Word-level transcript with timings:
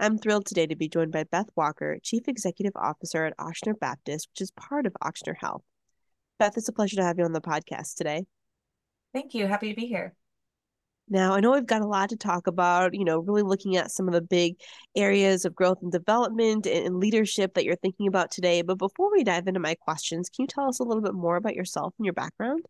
I'm 0.00 0.16
thrilled 0.16 0.46
today 0.46 0.66
to 0.66 0.76
be 0.76 0.88
joined 0.88 1.12
by 1.12 1.24
Beth 1.24 1.50
Walker, 1.56 1.98
Chief 2.02 2.26
Executive 2.26 2.72
Officer 2.74 3.26
at 3.26 3.36
Ochsner 3.36 3.78
Baptist, 3.78 4.30
which 4.32 4.40
is 4.40 4.50
part 4.52 4.86
of 4.86 4.96
Ochsner 5.04 5.34
Health. 5.38 5.60
Beth, 6.38 6.56
it's 6.56 6.70
a 6.70 6.72
pleasure 6.72 6.96
to 6.96 7.04
have 7.04 7.18
you 7.18 7.24
on 7.26 7.34
the 7.34 7.40
podcast 7.42 7.96
today. 7.96 8.24
Thank 9.12 9.34
you. 9.34 9.46
Happy 9.46 9.68
to 9.68 9.78
be 9.78 9.86
here. 9.86 10.14
Now, 11.10 11.34
I 11.34 11.40
know 11.40 11.52
we've 11.52 11.66
got 11.66 11.82
a 11.82 11.86
lot 11.86 12.08
to 12.10 12.16
talk 12.16 12.46
about, 12.46 12.94
you 12.94 13.04
know, 13.04 13.18
really 13.18 13.42
looking 13.42 13.76
at 13.76 13.90
some 13.90 14.08
of 14.08 14.14
the 14.14 14.22
big 14.22 14.54
areas 14.96 15.44
of 15.44 15.54
growth 15.54 15.82
and 15.82 15.92
development 15.92 16.66
and 16.66 16.96
leadership 16.96 17.52
that 17.52 17.66
you're 17.66 17.76
thinking 17.76 18.06
about 18.06 18.30
today. 18.30 18.62
But 18.62 18.78
before 18.78 19.12
we 19.12 19.22
dive 19.22 19.48
into 19.48 19.60
my 19.60 19.74
questions, 19.74 20.30
can 20.30 20.44
you 20.44 20.46
tell 20.46 20.66
us 20.66 20.78
a 20.78 20.84
little 20.84 21.02
bit 21.02 21.14
more 21.14 21.36
about 21.36 21.56
yourself 21.56 21.92
and 21.98 22.06
your 22.06 22.14
background? 22.14 22.64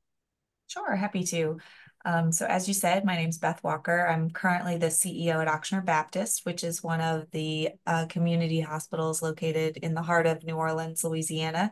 Sure, 0.67 0.97
happy 0.97 1.23
to. 1.25 1.59
Um, 2.05 2.33
so 2.33 2.47
as 2.47 2.67
you 2.67 2.75
said, 2.75 3.05
my 3.05 3.17
name 3.17 3.29
is 3.29 3.39
Beth 3.39 3.63
Walker. 3.63 4.07
I'm 4.07 4.31
currently 4.31 4.79
the 4.79 4.87
CEO 4.87 5.45
at 5.45 5.49
Ochsner 5.49 5.85
Baptist, 5.85 6.47
which 6.47 6.65
is 6.65 6.83
one 6.83 7.01
of 7.01 7.31
the 7.31 7.71
uh, 7.87 8.07
community 8.07 8.61
hospitals 8.61 9.21
located 9.21 9.77
in 9.79 9.95
the 9.95 10.03
heart 10.03 10.27
of 10.27 10.45
New 10.45 10.57
Orleans, 10.57 11.05
Louisiana 11.05 11.71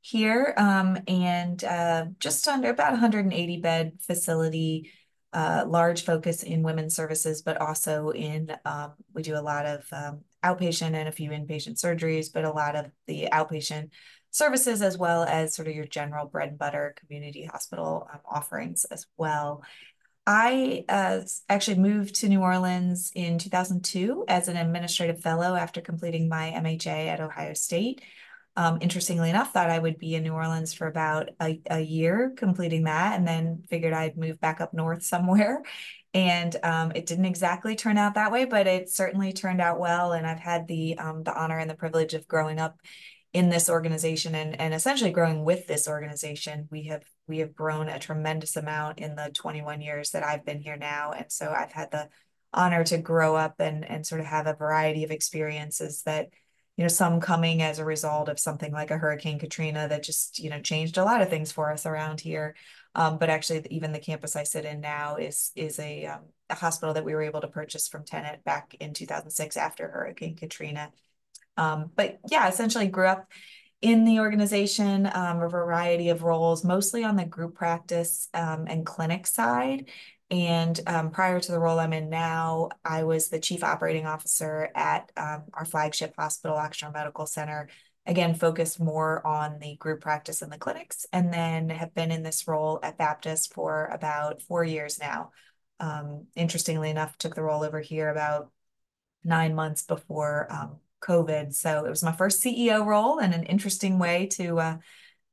here, 0.00 0.54
um, 0.56 0.98
and 1.08 1.64
uh, 1.64 2.06
just 2.20 2.46
under 2.46 2.70
about 2.70 2.92
180 2.92 3.56
bed 3.56 3.98
facility, 4.00 4.92
uh, 5.32 5.64
large 5.66 6.04
focus 6.04 6.44
in 6.44 6.62
women's 6.62 6.94
services, 6.94 7.42
but 7.42 7.56
also 7.56 8.10
in, 8.10 8.54
um, 8.64 8.92
we 9.12 9.22
do 9.22 9.36
a 9.36 9.40
lot 9.40 9.66
of 9.66 9.84
um, 9.90 10.20
outpatient 10.44 10.94
and 10.94 11.08
a 11.08 11.12
few 11.12 11.30
inpatient 11.30 11.82
surgeries, 11.82 12.32
but 12.32 12.44
a 12.44 12.50
lot 12.50 12.76
of 12.76 12.86
the 13.06 13.28
outpatient 13.32 13.88
services 14.34 14.82
as 14.82 14.98
well 14.98 15.22
as 15.22 15.54
sort 15.54 15.68
of 15.68 15.76
your 15.76 15.86
general 15.86 16.26
bread 16.26 16.48
and 16.48 16.58
butter 16.58 16.92
community 16.98 17.44
hospital 17.44 18.08
um, 18.12 18.18
offerings 18.26 18.84
as 18.86 19.06
well. 19.16 19.62
I 20.26 20.84
uh, 20.88 21.20
actually 21.48 21.78
moved 21.78 22.16
to 22.16 22.28
New 22.28 22.40
Orleans 22.40 23.12
in 23.14 23.38
2002 23.38 24.24
as 24.26 24.48
an 24.48 24.56
administrative 24.56 25.20
fellow 25.20 25.54
after 25.54 25.80
completing 25.80 26.28
my 26.28 26.50
MHA 26.56 27.06
at 27.06 27.20
Ohio 27.20 27.54
State. 27.54 28.02
Um, 28.56 28.78
interestingly 28.80 29.30
enough, 29.30 29.52
thought 29.52 29.70
I 29.70 29.78
would 29.78 29.98
be 29.98 30.16
in 30.16 30.24
New 30.24 30.32
Orleans 30.32 30.74
for 30.74 30.88
about 30.88 31.30
a, 31.40 31.60
a 31.70 31.80
year 31.80 32.32
completing 32.36 32.84
that, 32.84 33.16
and 33.16 33.28
then 33.28 33.62
figured 33.68 33.92
I'd 33.92 34.16
move 34.16 34.40
back 34.40 34.60
up 34.60 34.74
north 34.74 35.04
somewhere. 35.04 35.62
And 36.16 36.54
um, 36.62 36.92
it 36.94 37.06
didn't 37.06 37.24
exactly 37.24 37.74
turn 37.74 37.98
out 37.98 38.14
that 38.14 38.30
way, 38.30 38.44
but 38.44 38.68
it 38.68 38.88
certainly 38.88 39.32
turned 39.32 39.60
out 39.60 39.80
well. 39.80 40.12
And 40.12 40.24
I've 40.24 40.38
had 40.38 40.68
the 40.68 40.96
um, 40.96 41.24
the 41.24 41.34
honor 41.34 41.58
and 41.58 41.68
the 41.68 41.74
privilege 41.74 42.14
of 42.14 42.28
growing 42.28 42.60
up 42.60 42.78
in 43.34 43.50
this 43.50 43.68
organization 43.68 44.36
and, 44.36 44.58
and 44.60 44.72
essentially 44.72 45.10
growing 45.10 45.44
with 45.44 45.66
this 45.66 45.88
organization. 45.88 46.68
We 46.70 46.84
have 46.84 47.02
we 47.26 47.38
have 47.38 47.54
grown 47.54 47.88
a 47.88 47.98
tremendous 47.98 48.56
amount 48.56 49.00
in 49.00 49.16
the 49.16 49.30
21 49.34 49.82
years 49.82 50.10
that 50.10 50.24
I've 50.24 50.44
been 50.44 50.60
here 50.60 50.76
now. 50.76 51.10
And 51.10 51.26
so 51.30 51.50
I've 51.50 51.72
had 51.72 51.90
the 51.90 52.08
honor 52.52 52.84
to 52.84 52.98
grow 52.98 53.34
up 53.34 53.56
and, 53.58 53.84
and 53.84 54.06
sort 54.06 54.20
of 54.20 54.28
have 54.28 54.46
a 54.46 54.54
variety 54.54 55.02
of 55.02 55.10
experiences 55.10 56.02
that, 56.04 56.28
you 56.76 56.84
know, 56.84 56.88
some 56.88 57.20
coming 57.20 57.60
as 57.60 57.80
a 57.80 57.84
result 57.84 58.28
of 58.28 58.38
something 58.38 58.72
like 58.72 58.92
a 58.92 58.98
Hurricane 58.98 59.40
Katrina 59.40 59.88
that 59.88 60.04
just, 60.04 60.38
you 60.38 60.48
know, 60.48 60.60
changed 60.60 60.96
a 60.96 61.04
lot 61.04 61.20
of 61.20 61.28
things 61.28 61.50
for 61.50 61.72
us 61.72 61.86
around 61.86 62.20
here. 62.20 62.54
Um, 62.94 63.18
but 63.18 63.30
actually, 63.30 63.66
even 63.70 63.90
the 63.90 63.98
campus 63.98 64.36
I 64.36 64.44
sit 64.44 64.64
in 64.64 64.80
now 64.80 65.16
is 65.16 65.50
is 65.56 65.80
a, 65.80 66.06
um, 66.06 66.20
a 66.50 66.54
hospital 66.54 66.94
that 66.94 67.04
we 67.04 67.14
were 67.14 67.22
able 67.22 67.40
to 67.40 67.48
purchase 67.48 67.88
from 67.88 68.04
Tenet 68.04 68.44
back 68.44 68.76
in 68.78 68.94
2006 68.94 69.56
after 69.56 69.88
Hurricane 69.88 70.36
Katrina. 70.36 70.92
Um, 71.56 71.90
but 71.94 72.18
yeah, 72.30 72.48
essentially 72.48 72.88
grew 72.88 73.06
up 73.06 73.30
in 73.80 74.04
the 74.04 74.20
organization, 74.20 75.06
um, 75.12 75.42
a 75.42 75.48
variety 75.48 76.08
of 76.08 76.22
roles, 76.22 76.64
mostly 76.64 77.04
on 77.04 77.16
the 77.16 77.24
group 77.24 77.54
practice 77.54 78.28
um, 78.32 78.64
and 78.66 78.86
clinic 78.86 79.26
side. 79.26 79.90
And 80.30 80.80
um, 80.86 81.10
prior 81.10 81.38
to 81.38 81.52
the 81.52 81.58
role 81.58 81.78
I'm 81.78 81.92
in 81.92 82.08
now, 82.08 82.70
I 82.82 83.04
was 83.04 83.28
the 83.28 83.38
chief 83.38 83.62
operating 83.62 84.06
officer 84.06 84.70
at 84.74 85.12
um, 85.16 85.44
our 85.52 85.66
flagship 85.66 86.14
hospital, 86.16 86.56
Ochsner 86.56 86.92
Medical 86.92 87.26
Center. 87.26 87.68
Again, 88.06 88.34
focused 88.34 88.80
more 88.80 89.26
on 89.26 89.58
the 89.60 89.76
group 89.76 90.00
practice 90.00 90.42
and 90.42 90.50
the 90.50 90.58
clinics, 90.58 91.06
and 91.12 91.32
then 91.32 91.68
have 91.68 91.94
been 91.94 92.10
in 92.10 92.22
this 92.22 92.48
role 92.48 92.80
at 92.82 92.98
Baptist 92.98 93.52
for 93.52 93.86
about 93.86 94.42
four 94.42 94.64
years 94.64 94.98
now. 94.98 95.30
Um, 95.78 96.26
interestingly 96.34 96.90
enough, 96.90 97.18
took 97.18 97.34
the 97.34 97.42
role 97.42 97.64
over 97.64 97.80
here 97.80 98.08
about 98.08 98.50
nine 99.24 99.54
months 99.54 99.84
before 99.84 100.50
um, 100.50 100.76
COVID. 101.04 101.54
So 101.54 101.84
it 101.84 101.90
was 101.90 102.02
my 102.02 102.12
first 102.12 102.42
CEO 102.42 102.84
role 102.84 103.18
and 103.18 103.34
an 103.34 103.44
interesting 103.44 103.98
way 103.98 104.26
to 104.32 104.58
uh, 104.58 104.76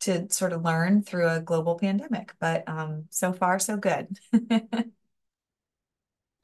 to 0.01 0.27
sort 0.31 0.51
of 0.51 0.63
learn 0.63 1.03
through 1.03 1.29
a 1.29 1.39
global 1.39 1.77
pandemic. 1.77 2.33
But 2.39 2.67
um, 2.67 3.05
so 3.09 3.33
far, 3.33 3.59
so 3.59 3.77
good. 3.77 4.07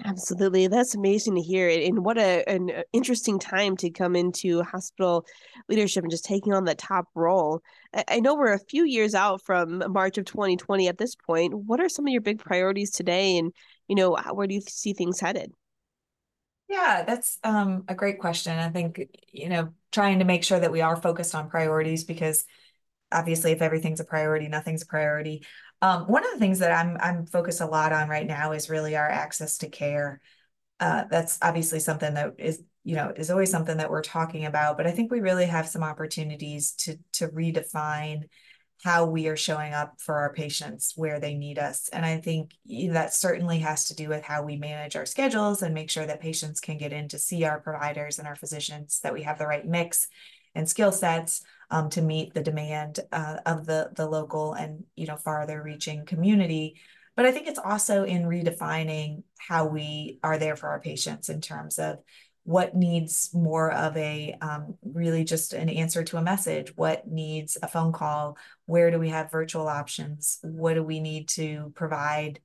Absolutely. 0.05 0.67
That's 0.67 0.95
amazing 0.95 1.35
to 1.35 1.41
hear. 1.41 1.67
And 1.69 2.05
what 2.05 2.17
a, 2.17 2.47
an 2.47 2.69
uh, 2.69 2.83
interesting 2.93 3.39
time 3.39 3.75
to 3.77 3.89
come 3.89 4.15
into 4.15 4.61
hospital 4.61 5.25
leadership 5.67 6.03
and 6.03 6.11
just 6.11 6.23
taking 6.23 6.53
on 6.53 6.65
that 6.65 6.77
top 6.77 7.07
role. 7.15 7.61
I 8.07 8.19
know 8.19 8.35
we're 8.35 8.53
a 8.53 8.59
few 8.59 8.85
years 8.85 9.15
out 9.15 9.41
from 9.41 9.83
March 9.91 10.17
of 10.17 10.25
2020 10.25 10.87
at 10.87 10.99
this 10.99 11.15
point. 11.15 11.53
What 11.53 11.81
are 11.81 11.89
some 11.89 12.05
of 12.05 12.11
your 12.11 12.21
big 12.21 12.39
priorities 12.39 12.91
today? 12.91 13.37
And, 13.37 13.51
you 13.87 13.95
know, 13.95 14.15
where 14.33 14.47
do 14.47 14.53
you 14.53 14.61
see 14.61 14.93
things 14.93 15.19
headed? 15.19 15.51
Yeah, 16.67 17.03
that's 17.05 17.39
um, 17.43 17.85
a 17.87 17.95
great 17.95 18.19
question. 18.19 18.57
I 18.57 18.69
think, 18.69 18.99
you 19.31 19.49
know, 19.49 19.73
trying 19.91 20.19
to 20.19 20.25
make 20.25 20.43
sure 20.43 20.59
that 20.59 20.71
we 20.71 20.81
are 20.81 20.95
focused 21.01 21.33
on 21.33 21.49
priorities 21.49 22.03
because 22.03 22.43
obviously 23.11 23.51
if 23.53 23.61
everything's 23.61 24.01
a 24.01 24.05
priority, 24.05 24.47
nothing's 24.49 24.83
a 24.83 24.87
priority. 24.87 25.45
Um, 25.81 26.07
one 26.07 26.25
of 26.25 26.31
the 26.31 26.39
things 26.39 26.59
that 26.59 26.71
I'm 26.71 26.97
I'm 26.99 27.25
focused 27.25 27.61
a 27.61 27.65
lot 27.67 27.93
on 27.93 28.09
right 28.09 28.27
now 28.27 28.51
is 28.51 28.69
really 28.69 28.95
our 28.97 29.09
access 29.09 29.59
to 29.59 29.69
care. 29.69 30.19
Uh, 30.79 31.05
that's 31.09 31.39
obviously 31.41 31.79
something 31.79 32.15
that 32.15 32.35
is, 32.39 32.63
you 32.83 32.95
know, 32.95 33.13
is 33.15 33.31
always 33.31 33.51
something 33.51 33.77
that 33.77 33.91
we're 33.91 34.01
talking 34.01 34.45
about, 34.45 34.77
but 34.77 34.87
I 34.87 34.91
think 34.91 35.11
we 35.11 35.21
really 35.21 35.45
have 35.45 35.67
some 35.69 35.83
opportunities 35.83 36.73
to 36.73 36.97
to 37.13 37.29
redefine 37.29 38.23
how 38.83 39.05
we 39.05 39.27
are 39.27 39.37
showing 39.37 39.73
up 39.73 39.99
for 39.99 40.15
our 40.15 40.31
patients 40.33 40.93
where 40.95 41.19
they 41.19 41.33
need 41.33 41.57
us. 41.57 41.89
And 41.89 42.05
I 42.05 42.17
think 42.17 42.53
that 42.91 43.13
certainly 43.13 43.59
has 43.59 43.85
to 43.85 43.95
do 43.95 44.07
with 44.07 44.23
how 44.23 44.43
we 44.43 44.55
manage 44.55 44.95
our 44.95 45.05
schedules 45.05 45.61
and 45.61 45.73
make 45.73 45.89
sure 45.89 46.05
that 46.05 46.21
patients 46.21 46.59
can 46.59 46.77
get 46.77 46.93
in 46.93 47.07
to 47.09 47.19
see 47.19 47.43
our 47.43 47.59
providers 47.59 48.19
and 48.19 48.27
our 48.27 48.35
physicians, 48.35 48.99
that 49.01 49.13
we 49.13 49.23
have 49.23 49.39
the 49.39 49.47
right 49.47 49.65
mix 49.65 50.07
and 50.53 50.69
skill 50.69 50.91
sets 50.91 51.43
um, 51.69 51.89
to 51.89 52.01
meet 52.01 52.33
the 52.33 52.43
demand 52.43 52.99
uh, 53.11 53.37
of 53.45 53.65
the, 53.65 53.91
the 53.95 54.07
local 54.07 54.53
and 54.53 54.83
you 54.95 55.07
know 55.07 55.17
farther 55.17 55.61
reaching 55.61 56.05
community. 56.05 56.75
But 57.15 57.25
I 57.25 57.31
think 57.31 57.47
it's 57.47 57.59
also 57.59 58.03
in 58.03 58.23
redefining 58.23 59.23
how 59.39 59.65
we 59.65 60.19
are 60.23 60.37
there 60.37 60.55
for 60.55 60.69
our 60.69 60.79
patients 60.79 61.29
in 61.29 61.41
terms 61.41 61.79
of 61.79 61.97
what 62.47 62.75
needs 62.75 63.29
more 63.33 63.71
of 63.71 63.95
a 63.97 64.33
um, 64.41 64.77
really 64.81 65.23
just 65.23 65.53
an 65.53 65.69
answer 65.69 66.03
to 66.03 66.17
a 66.17 66.21
message? 66.21 66.71
What 66.75 67.07
needs 67.07 67.57
a 67.61 67.67
phone 67.67 67.91
call? 67.91 68.37
Where 68.65 68.89
do 68.89 68.99
we 68.99 69.09
have 69.09 69.29
virtual 69.29 69.67
options? 69.67 70.39
What 70.41 70.75
do 70.75 70.83
we 70.83 70.99
need 70.99 71.27
to 71.29 71.71
provide 71.75 72.39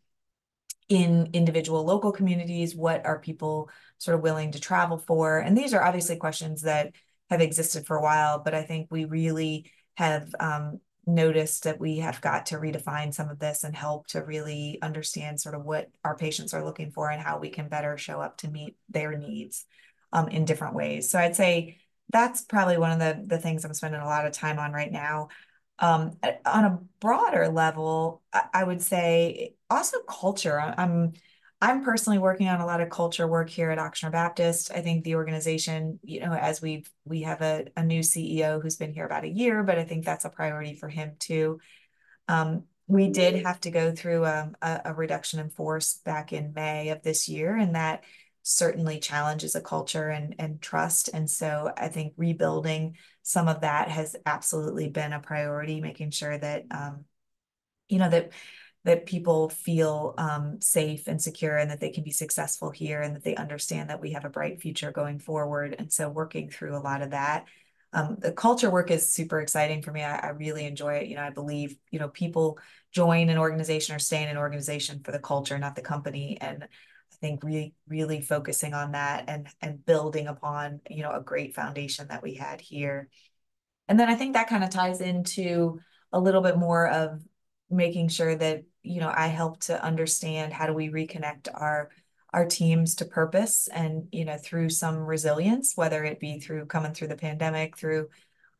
in 0.88 1.30
individual 1.32 1.84
local 1.84 2.12
communities? 2.12 2.74
What 2.74 3.06
are 3.06 3.20
people 3.20 3.70
sort 3.98 4.16
of 4.16 4.22
willing 4.22 4.52
to 4.52 4.60
travel 4.60 4.98
for? 4.98 5.38
And 5.38 5.56
these 5.56 5.72
are 5.72 5.82
obviously 5.82 6.16
questions 6.16 6.62
that 6.62 6.92
have 7.32 7.40
existed 7.40 7.86
for 7.86 7.96
a 7.96 8.02
while 8.02 8.38
but 8.38 8.54
i 8.54 8.62
think 8.62 8.88
we 8.90 9.06
really 9.06 9.70
have 9.94 10.34
um, 10.38 10.80
noticed 11.06 11.64
that 11.64 11.80
we 11.80 11.98
have 11.98 12.20
got 12.20 12.46
to 12.46 12.56
redefine 12.56 13.12
some 13.12 13.28
of 13.28 13.38
this 13.38 13.64
and 13.64 13.74
help 13.74 14.06
to 14.06 14.24
really 14.24 14.78
understand 14.82 15.40
sort 15.40 15.54
of 15.54 15.64
what 15.64 15.90
our 16.04 16.16
patients 16.16 16.54
are 16.54 16.64
looking 16.64 16.90
for 16.90 17.10
and 17.10 17.22
how 17.22 17.38
we 17.38 17.48
can 17.48 17.68
better 17.68 17.98
show 17.98 18.20
up 18.20 18.36
to 18.36 18.50
meet 18.50 18.76
their 18.88 19.16
needs 19.16 19.64
um, 20.12 20.28
in 20.28 20.44
different 20.44 20.74
ways. 20.74 21.10
So 21.10 21.18
I'd 21.18 21.36
say 21.36 21.78
that's 22.12 22.42
probably 22.42 22.78
one 22.78 22.92
of 22.92 22.98
the, 22.98 23.24
the 23.26 23.38
things 23.38 23.64
I'm 23.64 23.74
spending 23.74 24.00
a 24.00 24.06
lot 24.06 24.26
of 24.26 24.32
time 24.32 24.58
on 24.58 24.72
right 24.72 24.92
now. 24.92 25.28
Um, 25.78 26.12
on 26.44 26.64
a 26.64 26.78
broader 27.00 27.48
level, 27.48 28.22
I, 28.32 28.42
I 28.54 28.64
would 28.64 28.82
say 28.82 29.54
also 29.70 29.98
culture. 30.08 30.60
I'm 30.60 31.14
I'm 31.60 31.84
personally 31.84 32.18
working 32.18 32.48
on 32.48 32.60
a 32.60 32.66
lot 32.66 32.80
of 32.80 32.90
culture 32.90 33.26
work 33.26 33.48
here 33.48 33.70
at 33.70 33.78
Ochsner 33.78 34.10
Baptist. 34.10 34.72
I 34.72 34.80
think 34.80 35.04
the 35.04 35.14
organization, 35.14 36.00
you 36.02 36.18
know, 36.18 36.32
as 36.32 36.60
we've 36.60 36.90
we 37.04 37.22
have 37.22 37.40
a, 37.40 37.66
a 37.76 37.84
new 37.84 38.00
CEO 38.00 38.60
who's 38.60 38.76
been 38.76 38.92
here 38.92 39.06
about 39.06 39.22
a 39.22 39.28
year, 39.28 39.62
but 39.62 39.78
I 39.78 39.84
think 39.84 40.04
that's 40.04 40.24
a 40.24 40.28
priority 40.28 40.74
for 40.74 40.88
him 40.88 41.12
too. 41.20 41.60
Um, 42.26 42.64
we 42.88 43.10
did 43.10 43.46
have 43.46 43.60
to 43.60 43.70
go 43.70 43.92
through 43.92 44.24
a, 44.24 44.50
a, 44.60 44.80
a 44.86 44.94
reduction 44.94 45.38
in 45.38 45.50
force 45.50 46.00
back 46.04 46.32
in 46.32 46.52
May 46.52 46.88
of 46.88 47.02
this 47.02 47.28
year, 47.28 47.56
and 47.56 47.76
that 47.76 48.02
certainly 48.42 48.98
challenges 48.98 49.54
a 49.54 49.60
culture 49.60 50.08
and 50.08 50.34
and 50.38 50.60
trust. 50.60 51.08
And 51.12 51.30
so 51.30 51.72
I 51.76 51.88
think 51.88 52.14
rebuilding 52.16 52.96
some 53.22 53.48
of 53.48 53.60
that 53.60 53.88
has 53.88 54.16
absolutely 54.26 54.88
been 54.88 55.12
a 55.12 55.20
priority, 55.20 55.80
making 55.80 56.10
sure 56.10 56.36
that 56.36 56.64
um, 56.70 57.04
you 57.88 57.98
know 57.98 58.10
that 58.10 58.32
that 58.84 59.06
people 59.06 59.48
feel 59.48 60.14
um, 60.18 60.60
safe 60.60 61.06
and 61.06 61.22
secure 61.22 61.56
and 61.56 61.70
that 61.70 61.80
they 61.80 61.90
can 61.90 62.02
be 62.02 62.10
successful 62.10 62.70
here 62.70 63.00
and 63.00 63.14
that 63.14 63.22
they 63.22 63.36
understand 63.36 63.90
that 63.90 64.00
we 64.00 64.12
have 64.12 64.24
a 64.24 64.30
bright 64.30 64.60
future 64.60 64.90
going 64.90 65.20
forward. 65.20 65.76
And 65.78 65.92
so 65.92 66.08
working 66.08 66.50
through 66.50 66.76
a 66.76 66.82
lot 66.82 67.02
of 67.02 67.10
that. 67.10 67.46
Um, 67.92 68.16
the 68.18 68.32
culture 68.32 68.70
work 68.70 68.90
is 68.90 69.12
super 69.12 69.40
exciting 69.40 69.82
for 69.82 69.92
me. 69.92 70.02
I, 70.02 70.16
I, 70.16 70.28
really 70.30 70.64
enjoy 70.64 70.94
it. 70.94 71.08
You 71.08 71.16
know, 71.16 71.22
I 71.22 71.30
believe, 71.30 71.76
you 71.90 71.98
know, 71.98 72.08
people 72.08 72.58
join 72.90 73.28
an 73.28 73.36
organization 73.36 73.94
or 73.94 73.98
stay 73.98 74.22
in 74.22 74.30
an 74.30 74.38
organization 74.38 75.02
for 75.04 75.12
the 75.12 75.18
culture, 75.18 75.58
not 75.58 75.76
the 75.76 75.82
company. 75.82 76.38
And 76.40 76.66
think 77.22 77.42
really, 77.42 77.74
really 77.88 78.20
focusing 78.20 78.74
on 78.74 78.92
that 78.92 79.24
and 79.28 79.48
and 79.62 79.84
building 79.86 80.26
upon, 80.26 80.80
you 80.90 81.02
know, 81.02 81.12
a 81.12 81.22
great 81.22 81.54
foundation 81.54 82.08
that 82.08 82.22
we 82.22 82.34
had 82.34 82.60
here. 82.60 83.08
And 83.88 83.98
then 83.98 84.10
I 84.10 84.14
think 84.16 84.34
that 84.34 84.48
kind 84.48 84.62
of 84.62 84.70
ties 84.70 85.00
into 85.00 85.80
a 86.12 86.20
little 86.20 86.42
bit 86.42 86.58
more 86.58 86.86
of 86.88 87.22
making 87.70 88.08
sure 88.08 88.34
that, 88.34 88.64
you 88.82 89.00
know, 89.00 89.10
I 89.14 89.28
help 89.28 89.60
to 89.60 89.82
understand 89.82 90.52
how 90.52 90.66
do 90.66 90.74
we 90.74 90.90
reconnect 90.90 91.48
our 91.54 91.88
our 92.34 92.46
teams 92.46 92.96
to 92.96 93.04
purpose 93.04 93.68
and, 93.72 94.08
you 94.10 94.24
know, 94.24 94.38
through 94.38 94.70
some 94.70 94.96
resilience, 94.96 95.76
whether 95.76 96.02
it 96.02 96.18
be 96.18 96.40
through 96.40 96.66
coming 96.66 96.92
through 96.92 97.08
the 97.08 97.16
pandemic, 97.16 97.76
through 97.76 98.08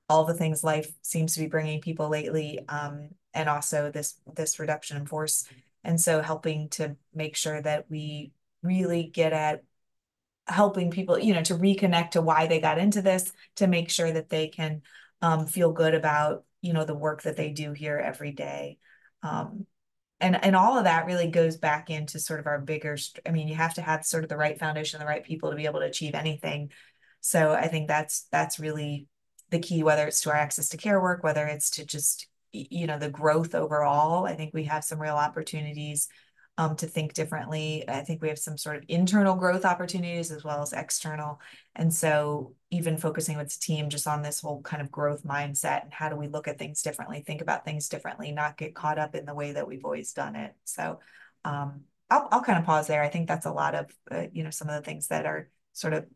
all 0.09 0.25
the 0.25 0.35
things 0.35 0.63
life 0.63 0.91
seems 1.03 1.35
to 1.35 1.41
be 1.41 1.47
bringing 1.47 1.81
people 1.81 2.09
lately, 2.09 2.61
um, 2.69 3.09
and 3.35 3.49
also 3.49 3.91
this 3.91 4.21
this 4.37 4.59
reduction 4.59 4.97
in 4.99 5.07
force. 5.07 5.47
And 5.85 6.01
so 6.01 6.23
helping 6.23 6.69
to 6.71 6.97
make 7.15 7.35
sure 7.35 7.61
that 7.61 7.87
we 7.91 8.33
really 8.63 9.05
get 9.05 9.33
at 9.33 9.63
helping 10.47 10.91
people, 10.91 11.19
you 11.19 11.35
know, 11.35 11.43
to 11.43 11.55
reconnect 11.55 12.11
to 12.11 12.23
why 12.23 12.47
they 12.47 12.61
got 12.61 12.79
into 12.79 13.03
this, 13.03 13.33
to 13.57 13.67
make 13.67 13.91
sure 13.91 14.11
that 14.11 14.29
they 14.29 14.49
can 14.49 14.83
um, 15.21 15.47
feel 15.47 15.73
good 15.73 15.95
about, 15.95 16.45
you 16.61 16.73
know, 16.73 16.85
the 16.85 16.95
work 16.95 17.23
that 17.23 17.37
they 17.37 17.51
do 17.51 17.73
here 17.73 17.99
every 17.99 18.33
day. 18.33 18.79
Um, 19.23 19.67
and 20.23 20.43
and 20.43 20.57
all 20.57 20.79
of 20.79 20.85
that 20.85 21.05
really 21.05 21.27
goes 21.27 21.57
back 21.57 21.91
into 21.91 22.19
sort 22.19 22.41
of 22.41 22.47
our 22.47 22.61
bigger 22.61 22.97
i 23.27 23.31
mean 23.31 23.49
you 23.49 23.55
have 23.55 23.75
to 23.75 23.83
have 23.83 24.07
sort 24.07 24.23
of 24.23 24.31
the 24.31 24.37
right 24.37 24.59
foundation 24.59 25.01
the 25.01 25.05
right 25.07 25.25
people 25.25 25.51
to 25.51 25.57
be 25.57 25.67
able 25.67 25.81
to 25.81 25.87
achieve 25.87 26.15
anything 26.15 26.71
so 27.21 27.53
i 27.53 27.67
think 27.67 27.89
that's 27.89 28.27
that's 28.31 28.59
really 28.59 29.07
the 29.51 29.59
key 29.59 29.83
whether 29.83 30.07
it's 30.07 30.23
to 30.23 30.31
our 30.31 30.37
access 30.37 30.71
to 30.71 30.77
care 30.77 31.01
work 31.01 31.23
whether 31.23 31.47
it's 31.47 31.71
to 31.71 31.85
just 31.85 32.29
you 32.53 32.87
know 32.87 32.99
the 32.99 33.11
growth 33.11 33.55
overall 33.55 34.25
i 34.25 34.35
think 34.35 34.55
we 34.55 34.65
have 34.65 34.85
some 34.85 35.01
real 35.01 35.17
opportunities 35.17 36.09
um, 36.59 36.77
to 36.77 36.87
think 36.87 37.15
differently. 37.15 37.85
I 37.89 38.03
think 38.03 38.21
we 38.21 38.29
have 38.29 38.39
some 38.39 38.59
sort 38.59 38.77
of 38.77 38.85
internal 38.89 39.35
growth 39.37 39.65
opportunities 39.65 40.31
as 40.31 40.45
well 40.45 40.63
as 40.63 40.73
external. 40.73 41.41
And 41.75 41.93
so 41.93 42.55
even 42.71 42.99
focusing 42.99 43.39
with 43.39 43.49
the 43.49 43.61
team 43.61 43.89
just 43.89 44.07
on 44.07 44.23
this 44.23 44.41
whole 44.41 44.61
kind 44.63 44.83
of 44.83 44.91
growth 44.91 45.25
mindset 45.25 45.83
and 45.83 45.93
how 45.93 46.09
do 46.09 46.17
we 46.17 46.29
look 46.29 46.49
at 46.49 46.59
things 46.59 46.83
differently, 46.83 47.23
think 47.23 47.41
about 47.41 47.65
things 47.65 47.89
differently, 47.89 48.33
not 48.33 48.59
get 48.59 48.75
caught 48.75 48.99
up 48.99 49.15
in 49.15 49.25
the 49.25 49.35
way 49.35 49.53
that 49.53 49.67
we've 49.67 49.85
always 49.85 50.13
done 50.13 50.37
it. 50.37 50.53
So 50.65 51.01
um, 51.45 51.83
I'll, 52.11 52.29
I'll 52.31 52.43
kind 52.43 52.59
of 52.59 52.67
pause 52.67 52.87
there. 52.87 53.03
I 53.03 53.09
think 53.09 53.29
that's 53.29 53.47
a 53.47 53.53
lot 53.53 53.75
of, 53.75 53.91
uh, 54.11 54.27
you 54.33 54.45
know, 54.45 54.51
some 54.51 54.69
of 54.69 54.75
the 54.75 54.83
things 54.83 55.09
that 55.09 55.25
are 55.25 55.49
sort 55.73 55.95
of 55.95 56.07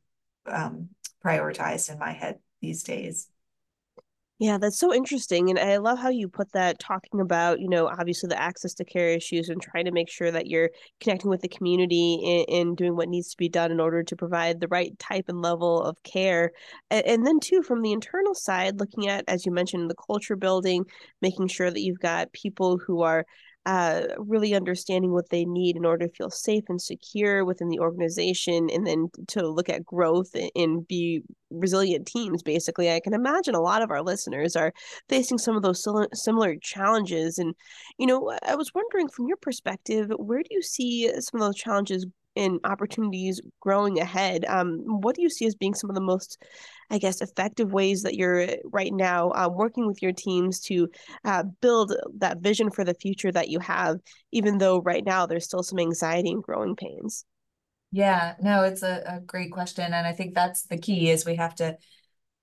um, 0.47 0.91
prioritized 1.25 1.91
in 1.91 1.99
my 1.99 2.13
head 2.13 2.39
these 2.61 2.83
days. 2.83 3.29
Yeah, 4.39 4.59
that's 4.59 4.79
so 4.79 4.93
interesting. 4.93 5.49
And 5.49 5.59
I 5.59 5.79
love 5.79 5.99
how 5.99 6.11
you 6.11 6.29
put 6.29 6.53
that 6.53 6.79
talking 6.79 7.21
about, 7.21 7.59
you 7.59 7.71
know, 7.71 7.87
obviously 7.89 8.29
the 8.29 8.39
access 8.39 8.75
to 8.75 8.85
care 8.85 9.09
issues 9.09 9.49
and 9.49 9.63
trying 9.63 9.87
to 9.87 9.93
make 9.93 10.11
sure 10.11 10.31
that 10.31 10.47
you're 10.47 10.69
connecting 11.01 11.31
with 11.31 11.41
the 11.41 11.49
community 11.49 12.45
and, 12.51 12.59
and 12.61 12.77
doing 12.77 12.97
what 12.97 13.09
needs 13.09 13.31
to 13.31 13.37
be 13.39 13.49
done 13.49 13.71
in 13.73 13.81
order 13.81 14.03
to 14.03 14.15
provide 14.15 14.61
the 14.61 14.69
right 14.69 14.99
type 14.99 15.25
and 15.29 15.41
level 15.41 15.81
of 15.83 15.97
care. 16.03 16.53
And, 16.91 17.07
and 17.07 17.27
then, 17.27 17.41
too, 17.41 17.63
from 17.63 17.81
the 17.81 17.93
internal 17.93 18.35
side, 18.35 18.79
looking 18.79 19.09
at, 19.09 19.25
as 19.27 19.47
you 19.47 19.53
mentioned, 19.53 19.89
the 19.89 19.95
culture 20.07 20.37
building, 20.37 20.85
making 21.23 21.49
sure 21.49 21.71
that 21.71 21.81
you've 21.81 22.01
got 22.01 22.31
people 22.35 22.77
who 22.77 23.01
are 23.01 23.25
uh, 23.67 24.03
really 24.17 24.55
understanding 24.55 25.13
what 25.13 25.29
they 25.29 25.45
need 25.45 25.77
in 25.77 25.85
order 25.85 26.07
to 26.07 26.15
feel 26.15 26.31
safe 26.31 26.65
and 26.69 26.81
secure 26.81 27.45
within 27.45 27.69
the 27.69 27.81
organization, 27.81 28.71
and 28.71 28.87
then 28.87 29.09
to 29.29 29.47
look 29.49 29.69
at 29.69 29.85
growth 29.85 30.31
and 30.55 30.87
be 30.87 31.23
resilient 31.51 32.07
teams. 32.07 32.43
Basically, 32.43 32.91
I 32.91 33.01
can 33.01 33.13
imagine 33.13 33.55
a 33.55 33.61
lot 33.61 33.83
of 33.83 33.91
our 33.91 34.03
listeners 34.03 34.57
are 34.57 34.73
facing 35.09 35.39
some 35.39 35.57
of 35.57 35.63
those 35.63 35.85
similar 36.15 36.57
challenges. 36.63 37.39
And, 37.39 37.55
you 37.99 38.07
know, 38.07 38.33
I 38.47 38.55
was 38.55 38.73
wondering 38.75 39.09
from 39.09 39.27
your 39.27 39.37
perspective, 39.37 40.11
where 40.17 40.43
do 40.43 40.49
you 40.51 40.63
see 40.63 41.11
some 41.21 41.41
of 41.41 41.47
those 41.47 41.57
challenges 41.57 42.07
and 42.37 42.61
opportunities 42.65 43.41
growing 43.61 43.99
ahead. 43.99 44.45
Um, 44.47 44.81
what 44.85 45.17
do 45.17 45.23
you 45.23 45.31
see 45.31 45.47
as 45.47 45.55
being 45.55 45.75
some 45.75 45.91
of 45.91 45.95
the 45.95 46.03
most, 46.03 46.43
I 46.91 46.99
guess, 46.99 47.21
effective 47.21 47.73
ways 47.73 48.03
that 48.03 48.15
you're 48.15 48.49
right 48.65 48.93
now 48.93 49.31
uh, 49.31 49.49
working 49.53 49.87
with 49.87 50.03
your 50.03 50.13
teams 50.13 50.61
to 50.63 50.89
uh, 51.25 51.45
build 51.61 51.95
that 52.19 52.39
vision 52.39 52.71
for 52.71 52.85
the 52.85 52.95
future 52.95 53.33
that 53.33 53.49
you 53.49 53.59
have, 53.61 53.97
even 54.33 54.59
though 54.59 54.81
right 54.81 55.05
now 55.05 55.27
there's 55.27 55.45
still 55.45 55.63
some 55.63 55.79
anxiety 55.79 56.31
and 56.31 56.43
growing 56.43 56.77
pains? 56.77 57.25
Yeah, 57.93 58.35
no, 58.43 58.65
it's 58.65 58.83
a, 58.83 59.03
a 59.07 59.21
great 59.21 59.53
question. 59.53 59.85
And 59.85 60.07
I 60.07 60.13
think 60.13 60.35
that's 60.35 60.65
the 60.65 60.79
key 60.79 61.11
is 61.11 61.25
we 61.25 61.37
have 61.37 61.55
to, 61.57 61.77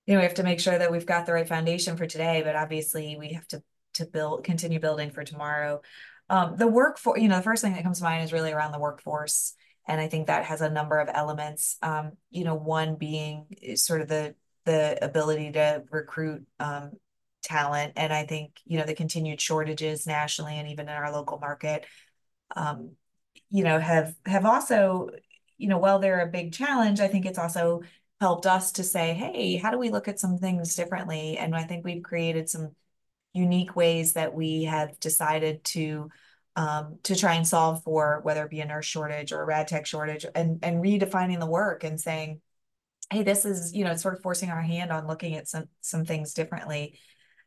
you 0.06 0.14
know, 0.14 0.20
we 0.20 0.26
have 0.26 0.34
to 0.34 0.42
make 0.42 0.60
sure 0.60 0.76
that 0.76 0.90
we've 0.90 1.06
got 1.06 1.26
the 1.26 1.32
right 1.32 1.48
foundation 1.48 1.96
for 1.96 2.06
today, 2.06 2.42
but 2.44 2.56
obviously 2.56 3.16
we 3.18 3.34
have 3.34 3.46
to 3.48 3.62
to 3.94 4.06
build 4.06 4.44
continue 4.44 4.80
building 4.80 5.10
for 5.10 5.24
tomorrow. 5.24 5.80
Um, 6.28 6.56
the 6.56 6.66
workforce, 6.66 7.20
you 7.20 7.28
know, 7.28 7.36
the 7.36 7.42
first 7.42 7.62
thing 7.62 7.74
that 7.74 7.82
comes 7.82 7.98
to 7.98 8.04
mind 8.04 8.24
is 8.24 8.32
really 8.32 8.52
around 8.52 8.72
the 8.72 8.78
workforce 8.78 9.54
and 9.86 10.00
I 10.00 10.08
think 10.08 10.26
that 10.26 10.44
has 10.44 10.60
a 10.60 10.70
number 10.70 10.98
of 10.98 11.08
elements. 11.12 11.76
Um, 11.82 12.12
you 12.30 12.44
know, 12.44 12.54
one 12.54 12.96
being 12.96 13.46
sort 13.76 14.00
of 14.00 14.08
the 14.08 14.34
the 14.64 14.98
ability 15.04 15.52
to 15.52 15.84
recruit 15.90 16.46
um, 16.58 16.92
talent, 17.42 17.94
and 17.96 18.12
I 18.12 18.24
think 18.26 18.52
you 18.64 18.78
know 18.78 18.84
the 18.84 18.94
continued 18.94 19.40
shortages 19.40 20.06
nationally 20.06 20.58
and 20.58 20.68
even 20.68 20.88
in 20.88 20.94
our 20.94 21.12
local 21.12 21.38
market, 21.38 21.86
um, 22.56 22.92
you 23.50 23.64
know, 23.64 23.78
have 23.78 24.14
have 24.26 24.46
also, 24.46 25.10
you 25.58 25.68
know, 25.68 25.78
while 25.78 25.98
they're 25.98 26.26
a 26.26 26.30
big 26.30 26.52
challenge, 26.52 27.00
I 27.00 27.08
think 27.08 27.26
it's 27.26 27.38
also 27.38 27.82
helped 28.20 28.46
us 28.46 28.72
to 28.72 28.84
say, 28.84 29.12
hey, 29.14 29.56
how 29.56 29.70
do 29.70 29.78
we 29.78 29.90
look 29.90 30.08
at 30.08 30.20
some 30.20 30.38
things 30.38 30.74
differently? 30.76 31.36
And 31.38 31.54
I 31.54 31.64
think 31.64 31.84
we've 31.84 32.02
created 32.02 32.48
some 32.48 32.74
unique 33.32 33.76
ways 33.76 34.14
that 34.14 34.34
we 34.34 34.64
have 34.64 34.98
decided 35.00 35.64
to 35.64 36.10
um, 36.56 36.98
to 37.04 37.16
try 37.16 37.34
and 37.34 37.46
solve 37.46 37.82
for 37.82 38.20
whether 38.22 38.44
it 38.44 38.50
be 38.50 38.60
a 38.60 38.66
nurse 38.66 38.86
shortage 38.86 39.32
or 39.32 39.42
a 39.42 39.44
rad 39.44 39.68
tech 39.68 39.86
shortage 39.86 40.24
and, 40.34 40.60
and 40.62 40.82
redefining 40.82 41.40
the 41.40 41.46
work 41.46 41.84
and 41.84 42.00
saying, 42.00 42.40
hey, 43.10 43.22
this 43.22 43.44
is, 43.44 43.74
you 43.74 43.84
know, 43.84 43.96
sort 43.96 44.14
of 44.14 44.22
forcing 44.22 44.50
our 44.50 44.62
hand 44.62 44.90
on 44.90 45.06
looking 45.06 45.34
at 45.34 45.48
some, 45.48 45.64
some 45.80 46.04
things 46.04 46.34
differently. 46.34 46.98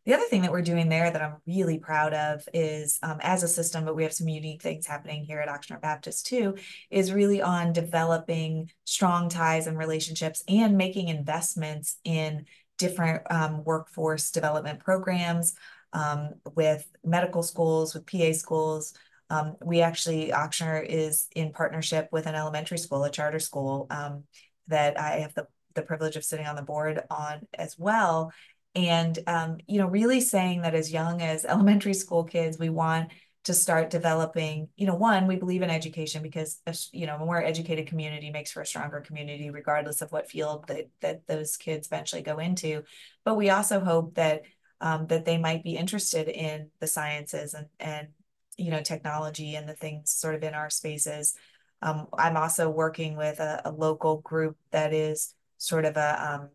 The 0.06 0.14
other 0.14 0.26
thing 0.26 0.44
that 0.44 0.52
we're 0.52 0.62
doing 0.62 0.88
there 0.88 1.12
that 1.12 1.22
I'm 1.22 1.36
really 1.46 1.80
proud 1.80 2.14
of 2.14 2.48
is 2.54 2.98
um, 3.04 3.18
as 3.22 3.44
a 3.44 3.48
system, 3.48 3.84
but 3.84 3.96
we 3.96 4.04
have 4.04 4.14
some 4.14 4.30
unique 4.30 4.62
things 4.62 4.88
happening 4.88 5.26
here 5.26 5.40
at 5.40 5.50
Ochsner 5.50 5.82
Baptist 5.82 6.28
too, 6.28 6.56
is 6.90 7.12
really 7.12 7.42
on 7.42 7.74
developing 7.74 8.72
strong 8.86 9.28
ties 9.28 9.68
and 9.68 9.78
relationships 9.78 10.44
and 10.48 10.78
making 10.78 11.10
investments 11.10 11.98
in 12.06 12.46
different 12.78 13.24
um, 13.30 13.64
workforce 13.66 14.32
development 14.32 14.80
programs, 14.80 15.56
um, 15.94 16.36
with 16.56 16.88
medical 17.04 17.44
schools, 17.44 17.94
with 17.94 18.06
PA 18.06 18.32
schools. 18.32 18.94
Um, 19.30 19.56
we 19.64 19.82
actually, 19.82 20.30
Ochsner 20.30 20.86
is 20.88 21.28
in 21.36 21.52
partnership 21.52 22.10
with 22.12 22.28
an 22.28 22.36
elementary 22.36 22.78
school, 22.78 23.04
a 23.04 23.12
charter 23.12 23.40
school 23.40 23.88
um, 23.90 24.24
that 24.68 25.00
I 25.00 25.20
have 25.20 25.34
the, 25.34 25.48
the 25.76 25.82
privilege 25.82 26.16
of 26.16 26.24
sitting 26.24 26.46
on 26.46 26.56
the 26.56 26.62
board 26.62 27.02
on 27.10 27.48
as 27.54 27.78
well. 27.78 28.32
And, 28.76 29.18
um, 29.28 29.58
you 29.68 29.80
know, 29.80 29.88
really 29.88 30.22
saying 30.22 30.62
that 30.62 30.76
as 30.76 30.92
young 30.92 31.22
as 31.22 31.46
elementary 31.46 31.94
school 31.94 32.24
kids, 32.24 32.58
we 32.58 32.70
want 32.70 33.12
to 33.44 33.54
start 33.54 33.90
developing, 33.90 34.68
you 34.76 34.86
know, 34.86 34.96
one, 34.96 35.26
we 35.26 35.38
believe 35.38 35.62
in 35.62 35.70
education 35.70 36.22
because, 36.22 36.60
you 36.92 37.06
know, 37.06 37.16
a 37.16 37.26
more 37.26 37.42
educated 37.42 37.88
community 37.88 38.30
makes 38.30 38.52
for 38.52 38.62
a 38.62 38.66
stronger 38.66 39.00
community, 39.00 39.50
regardless 39.50 40.02
of 40.02 40.12
what 40.12 40.30
field 40.30 40.68
that, 40.68 40.90
that 41.02 41.26
those 41.28 41.56
kids 41.56 41.88
eventually 41.88 42.22
go 42.22 42.40
into. 42.40 42.84
But 43.24 43.38
we 43.38 43.50
also 43.50 43.80
hope 43.80 44.16
that 44.16 44.42
um, 44.80 45.08
that 45.08 45.26
they 45.26 45.38
might 45.38 45.64
be 45.64 45.76
interested 45.76 46.28
in 46.28 46.70
the 46.80 46.88
sciences 46.88 47.54
and 47.54 47.68
and 47.80 48.10
you 48.58 48.72
know 48.72 48.82
technology 48.82 49.56
and 49.56 49.68
the 49.68 49.74
things 49.74 50.12
sort 50.12 50.36
of 50.36 50.44
in 50.44 50.54
our 50.54 50.70
spaces. 50.70 51.36
Um, 51.82 52.08
I'm 52.18 52.38
also 52.38 52.70
working 52.70 53.16
with 53.16 53.40
a, 53.40 53.62
a, 53.66 53.72
local 53.72 54.18
group 54.22 54.58
that 54.72 54.94
is 54.94 55.36
sort 55.60 55.86
of 55.86 55.96
a 55.96 56.34
um, 56.34 56.50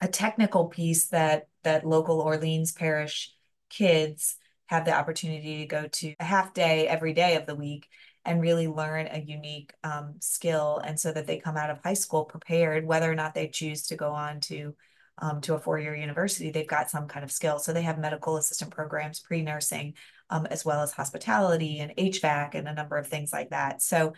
a 0.00 0.08
technical 0.08 0.66
piece 0.66 1.06
that 1.06 1.48
that 1.62 1.86
local 1.86 2.20
Orleans 2.20 2.72
Parish 2.72 3.34
kids 3.70 4.36
have 4.66 4.84
the 4.84 4.94
opportunity 4.94 5.58
to 5.58 5.66
go 5.66 5.86
to 5.86 6.14
a 6.20 6.24
half 6.24 6.54
day 6.54 6.86
every 6.86 7.12
day 7.14 7.36
of 7.36 7.46
the 7.46 7.54
week 7.54 7.88
and 8.24 8.40
really 8.40 8.68
learn 8.68 9.08
a 9.10 9.18
unique 9.18 9.72
um, 9.84 10.14
skill 10.20 10.80
and 10.84 10.98
so 11.00 11.12
that 11.12 11.26
they 11.26 11.38
come 11.38 11.56
out 11.56 11.70
of 11.70 11.78
high 11.82 11.94
school 11.94 12.24
prepared 12.24 12.86
whether 12.86 13.10
or 13.10 13.14
not 13.14 13.34
they 13.34 13.48
choose 13.48 13.82
to 13.82 13.96
go 13.96 14.12
on 14.12 14.40
to 14.40 14.74
um, 15.18 15.40
to 15.42 15.54
a 15.54 15.58
four-year 15.58 15.94
university, 15.94 16.50
they've 16.50 16.66
got 16.66 16.90
some 16.90 17.06
kind 17.06 17.24
of 17.24 17.30
skill. 17.30 17.58
So 17.58 17.72
they 17.72 17.82
have 17.82 17.98
medical 17.98 18.36
assistant 18.36 18.70
programs, 18.70 19.20
pre-nursing, 19.20 19.94
um, 20.32 20.46
as 20.46 20.64
well 20.64 20.80
as 20.80 20.92
hospitality 20.92 21.78
and 21.78 21.94
HVAC 21.94 22.54
and 22.54 22.66
a 22.66 22.72
number 22.72 22.96
of 22.96 23.06
things 23.06 23.32
like 23.34 23.50
that. 23.50 23.82
So 23.82 24.14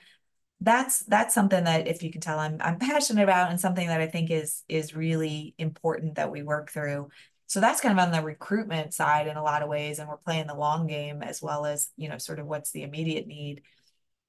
that's 0.61 1.01
that's 1.01 1.35
something 1.35 1.65
that 1.65 1.89
if 1.89 2.05
you 2.05 2.13
can 2.13 2.21
tell 2.21 2.39
I'm 2.39 2.59
I'm 2.61 2.79
passionate 2.79 3.25
about 3.25 3.51
and 3.51 3.61
something 3.61 3.89
that 3.89 4.01
I 4.01 4.07
think 4.07 4.31
is 4.31 4.63
is 4.69 4.95
really 4.95 5.55
important 5.59 6.15
that 6.15 6.31
we 6.31 6.45
work 6.45 6.71
through. 6.71 7.09
So 7.47 7.61
that's 7.61 7.81
kind 7.81 7.99
of 7.99 8.03
on 8.03 8.13
the 8.13 8.23
recruitment 8.23 8.95
side 8.95 9.27
in 9.27 9.37
a 9.37 9.43
lot 9.43 9.63
of 9.63 9.69
ways 9.69 9.99
and 9.99 10.09
we're 10.09 10.17
playing 10.19 10.47
the 10.47 10.55
long 10.55 10.87
game 10.87 11.23
as 11.23 11.43
well 11.43 11.67
as, 11.67 11.91
you 11.97 12.09
know, 12.09 12.17
sort 12.17 12.39
of 12.39 12.47
what's 12.47 12.71
the 12.71 12.85
immediate 12.85 13.27
need. 13.27 13.63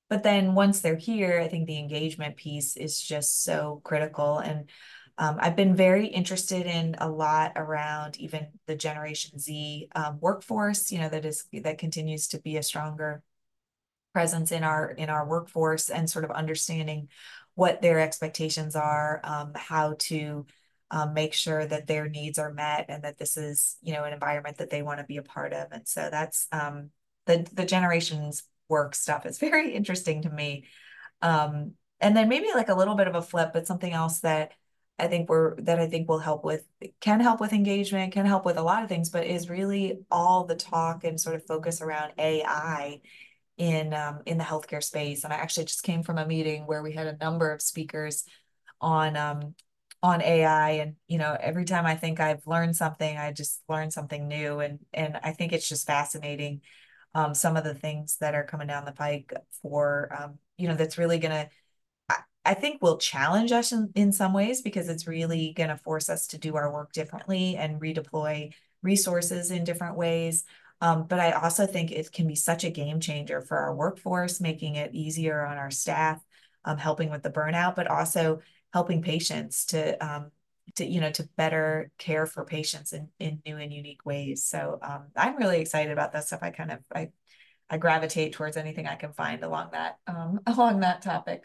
But 0.10 0.24
then 0.24 0.56
once 0.56 0.82
they're 0.82 0.98
here, 0.98 1.40
I 1.40 1.48
think 1.48 1.68
the 1.68 1.80
engagement 1.80 2.36
piece 2.36 2.76
is 2.76 3.00
just 3.00 3.44
so 3.44 3.80
critical 3.84 4.40
and 4.40 4.70
um, 5.18 5.38
I've 5.40 5.56
been 5.56 5.76
very 5.76 6.08
interested 6.08 6.66
in 6.66 6.96
a 7.00 7.10
lot 7.10 7.54
around 7.56 8.18
even 8.20 8.48
the 8.68 8.76
Generation 8.76 9.40
Z 9.40 9.88
um, 9.96 10.20
workforce, 10.20 10.92
you 10.92 11.00
know, 11.00 11.08
that 11.08 11.24
is 11.24 11.46
that 11.54 11.78
continues 11.78 12.28
to 12.30 12.40
be 12.40 12.58
a 12.58 12.64
stronger 12.64 13.24
presence 14.14 14.52
in 14.52 14.64
our 14.64 14.90
in 14.92 15.10
our 15.10 15.26
workforce 15.26 15.90
and 15.90 16.10
sort 16.10 16.26
of 16.26 16.32
understanding 16.32 17.08
what 17.54 17.82
their 17.82 18.02
expectations 18.02 18.76
are, 18.76 19.22
um, 19.24 19.54
how 19.56 19.96
to 20.00 20.46
um, 20.92 21.14
make 21.14 21.34
sure 21.34 21.66
that 21.66 21.88
their 21.88 22.10
needs 22.10 22.38
are 22.38 22.54
met 22.54 22.86
and 22.90 23.04
that 23.04 23.18
this 23.18 23.38
is 23.38 23.78
you 23.82 23.94
know 23.94 24.04
an 24.04 24.14
environment 24.14 24.58
that 24.58 24.70
they 24.70 24.82
want 24.82 25.00
to 25.00 25.06
be 25.06 25.18
a 25.18 25.24
part 25.24 25.54
of. 25.54 25.72
And 25.72 25.88
so 25.88 26.10
that's 26.12 26.48
um, 26.52 26.90
the 27.26 27.48
the 27.54 27.66
generations 27.66 28.44
work 28.68 28.96
stuff 28.96 29.26
is 29.26 29.38
very 29.40 29.74
interesting 29.74 30.24
to 30.24 30.30
me. 30.30 30.66
Um, 31.22 31.76
and 32.02 32.18
then 32.18 32.28
maybe 32.28 32.48
like 32.54 32.68
a 32.68 32.76
little 32.76 32.96
bit 32.96 33.08
of 33.08 33.16
a 33.16 33.22
flip, 33.22 33.52
but 33.54 33.66
something 33.66 33.94
else 33.94 34.20
that 34.20 34.52
I 34.98 35.08
think 35.08 35.30
we're 35.30 35.56
that 35.62 35.80
I 35.80 35.88
think 35.88 36.08
will 36.08 36.20
help 36.20 36.44
with 36.46 36.66
can 37.02 37.20
help 37.20 37.42
with 37.42 37.54
engagement, 37.54 38.14
can 38.14 38.26
help 38.26 38.46
with 38.46 38.58
a 38.58 38.64
lot 38.64 38.84
of 38.84 38.90
things, 38.90 39.10
but 39.10 39.26
is 39.26 39.50
really 39.50 40.00
all 40.10 40.46
the 40.46 40.56
talk 40.56 41.04
and 41.04 41.20
sort 41.20 41.36
of 41.36 41.46
focus 41.46 41.82
around 41.82 42.14
AI 42.18 43.02
in 43.58 43.94
um, 43.94 44.22
in 44.26 44.38
the 44.38 44.44
healthcare 44.44 44.84
space. 44.84 45.24
And 45.24 45.34
I 45.34 45.38
actually 45.38 45.66
just 45.66 45.84
came 45.84 46.04
from 46.04 46.18
a 46.18 46.26
meeting 46.26 46.66
where 46.66 46.82
we 46.82 46.94
had 46.94 47.08
a 47.08 47.18
number 47.18 47.52
of 47.52 47.62
speakers 47.62 48.24
on 48.80 49.18
um, 49.18 49.56
on 50.02 50.22
AI. 50.22 50.72
And 50.72 50.96
you 51.08 51.18
know, 51.18 51.38
every 51.40 51.66
time 51.66 51.86
I 51.86 51.96
think 51.96 52.20
I've 52.20 52.48
learned 52.48 52.76
something, 52.78 53.18
I 53.18 53.32
just 53.34 53.62
learn 53.68 53.92
something 53.92 54.28
new. 54.28 54.60
And 54.60 54.80
and 54.94 55.20
I 55.24 55.32
think 55.32 55.52
it's 55.54 55.68
just 55.68 55.88
fascinating 55.88 56.62
um, 57.14 57.34
some 57.34 57.58
of 57.58 57.64
the 57.64 57.74
things 57.74 58.18
that 58.20 58.36
are 58.36 58.44
coming 58.44 58.68
down 58.68 58.86
the 58.86 58.92
pike 58.92 59.34
for 59.62 60.16
um, 60.18 60.38
you 60.58 60.68
know 60.68 60.76
that's 60.76 60.98
really 60.98 61.18
gonna 61.20 61.50
I 62.46 62.54
think 62.54 62.82
will 62.82 62.98
challenge 62.98 63.52
us 63.52 63.72
in, 63.72 63.92
in 63.96 64.12
some 64.12 64.34
ways 64.34 64.62
because 64.62 64.90
it's 64.90 65.08
really 65.08 65.54
going 65.56 65.70
to 65.70 65.78
force 65.78 66.10
us 66.10 66.28
to 66.28 66.38
do 66.38 66.56
our 66.56 66.72
work 66.72 66.94
differently 66.94 67.56
and 67.58 67.82
redeploy 67.82 68.54
resources 68.84 69.52
in 69.52 69.64
different 69.64 69.98
ways. 69.98 70.46
Um, 70.82 71.08
but 71.08 71.20
I 71.20 71.32
also 71.32 71.66
think 71.66 71.92
it 71.92 72.12
can 72.12 72.28
be 72.28 72.36
such 72.36 72.64
a 72.64 72.70
game 72.70 73.00
changer 73.00 73.42
for 73.42 73.58
our 73.58 73.74
workforce, 73.74 74.42
making 74.42 74.76
it 74.76 74.94
easier 74.94 75.46
on 75.46 75.58
our 75.58 75.72
staff, 75.72 76.22
um, 76.66 76.78
helping 76.78 77.10
with 77.10 77.24
the 77.24 77.32
burnout, 77.32 77.76
but 77.76 77.88
also 77.88 78.42
helping 78.74 79.02
patients 79.02 79.66
to 79.68 80.06
um, 80.06 80.32
to 80.76 80.86
you 80.86 81.00
know 81.00 81.12
to 81.12 81.28
better 81.38 81.92
care 81.98 82.26
for 82.26 82.44
patients 82.44 82.92
in, 82.92 83.08
in 83.20 83.42
new 83.46 83.58
and 83.58 83.74
unique 83.74 84.06
ways. 84.06 84.44
So 84.44 84.80
um, 84.82 85.06
I'm 85.16 85.38
really 85.38 85.60
excited 85.60 85.92
about 85.92 86.12
that 86.14 86.26
stuff. 86.26 86.40
I 86.42 86.52
kind 86.52 86.72
of 86.72 86.80
I 86.94 87.10
I 87.70 87.78
gravitate 87.78 88.34
towards 88.34 88.58
anything 88.58 88.86
I 88.86 88.96
can 88.96 89.14
find 89.14 89.44
along 89.44 89.70
that 89.72 89.98
um, 90.08 90.42
along 90.48 90.82
that 90.82 91.02
topic 91.02 91.44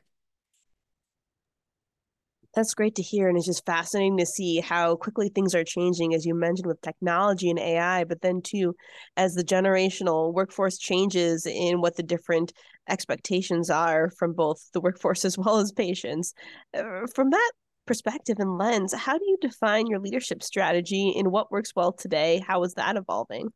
that's 2.55 2.75
great 2.75 2.97
to 2.97 3.03
hear 3.03 3.29
and 3.29 3.37
it's 3.37 3.47
just 3.47 3.65
fascinating 3.65 4.17
to 4.19 4.27
see 4.27 4.61
how 4.61 4.97
quickly 4.97 5.29
things 5.29 5.55
are 5.55 5.65
changing 5.65 6.15
as 6.15 6.27
you 6.27 6.35
mentioned 6.35 6.67
with 6.67 6.81
technology 6.81 7.49
and 7.51 7.59
ai 7.59 8.05
but 8.05 8.21
then 8.23 8.41
too 8.43 8.75
as 9.17 9.35
the 9.35 9.45
generational 9.45 10.33
workforce 10.33 10.79
changes 10.79 11.47
in 11.47 11.81
what 11.81 11.97
the 11.97 12.03
different 12.03 12.53
expectations 12.89 13.71
are 13.71 14.11
from 14.19 14.33
both 14.33 14.71
the 14.73 14.81
workforce 14.81 15.25
as 15.25 15.39
well 15.39 15.59
as 15.59 15.73
patients 15.73 16.35
uh, 16.77 17.07
from 17.15 17.31
that 17.31 17.53
perspective 17.87 18.37
and 18.39 18.59
lens 18.59 18.93
how 18.95 19.17
do 19.17 19.25
you 19.27 19.37
define 19.41 19.87
your 19.87 19.99
leadership 19.99 20.43
strategy 20.43 21.11
in 21.11 21.31
what 21.31 21.51
works 21.51 21.73
well 21.75 21.93
today 21.93 22.43
how 22.47 22.63
is 22.63 22.75
that 22.75 22.97
evolving 22.97 23.49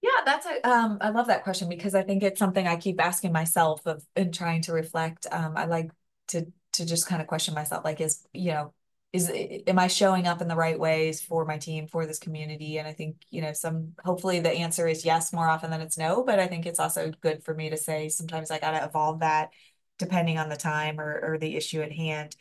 yeah, 0.00 0.10
that's 0.26 0.46
a 0.46 0.68
um 0.68 0.98
I 1.00 1.10
love 1.10 1.28
that 1.28 1.44
question 1.44 1.68
because 1.68 1.94
I 1.94 2.02
think 2.02 2.24
it's 2.24 2.40
something 2.40 2.66
I 2.66 2.74
keep 2.74 3.00
asking 3.00 3.32
myself 3.32 3.86
of 3.86 4.02
and 4.16 4.34
trying 4.34 4.62
to 4.62 4.72
reflect. 4.72 5.28
Um 5.30 5.56
I 5.56 5.66
like 5.66 5.92
to 6.28 6.46
to 6.72 6.86
just 6.86 7.06
kind 7.06 7.20
of 7.20 7.28
question 7.28 7.54
myself 7.54 7.84
like 7.84 8.00
is 8.00 8.26
you 8.32 8.52
know 8.52 8.72
is 9.12 9.30
am 9.66 9.78
i 9.78 9.86
showing 9.86 10.26
up 10.26 10.40
in 10.40 10.48
the 10.48 10.56
right 10.56 10.78
ways 10.78 11.20
for 11.20 11.44
my 11.44 11.58
team 11.58 11.86
for 11.86 12.06
this 12.06 12.18
community 12.18 12.78
and 12.78 12.88
i 12.88 12.92
think 12.92 13.16
you 13.30 13.42
know 13.42 13.52
some 13.52 13.92
hopefully 14.04 14.40
the 14.40 14.50
answer 14.50 14.86
is 14.86 15.04
yes 15.04 15.32
more 15.32 15.48
often 15.48 15.70
than 15.70 15.80
it's 15.80 15.98
no 15.98 16.22
but 16.24 16.38
i 16.38 16.46
think 16.46 16.66
it's 16.66 16.80
also 16.80 17.10
good 17.20 17.44
for 17.44 17.54
me 17.54 17.70
to 17.70 17.76
say 17.76 18.08
sometimes 18.08 18.50
i 18.50 18.58
got 18.58 18.72
to 18.72 18.84
evolve 18.84 19.20
that 19.20 19.50
depending 19.98 20.38
on 20.38 20.48
the 20.48 20.56
time 20.56 20.98
or, 20.98 21.20
or 21.22 21.38
the 21.38 21.56
issue 21.56 21.82
at 21.82 21.92
hand 21.92 22.34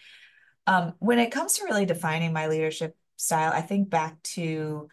um, 0.67 0.93
when 0.99 1.19
it 1.19 1.31
comes 1.31 1.53
to 1.53 1.65
really 1.65 1.85
defining 1.85 2.31
my 2.31 2.47
leadership 2.47 2.95
style 3.17 3.51
i 3.53 3.61
think 3.61 3.89
back 3.89 4.21
to 4.23 4.87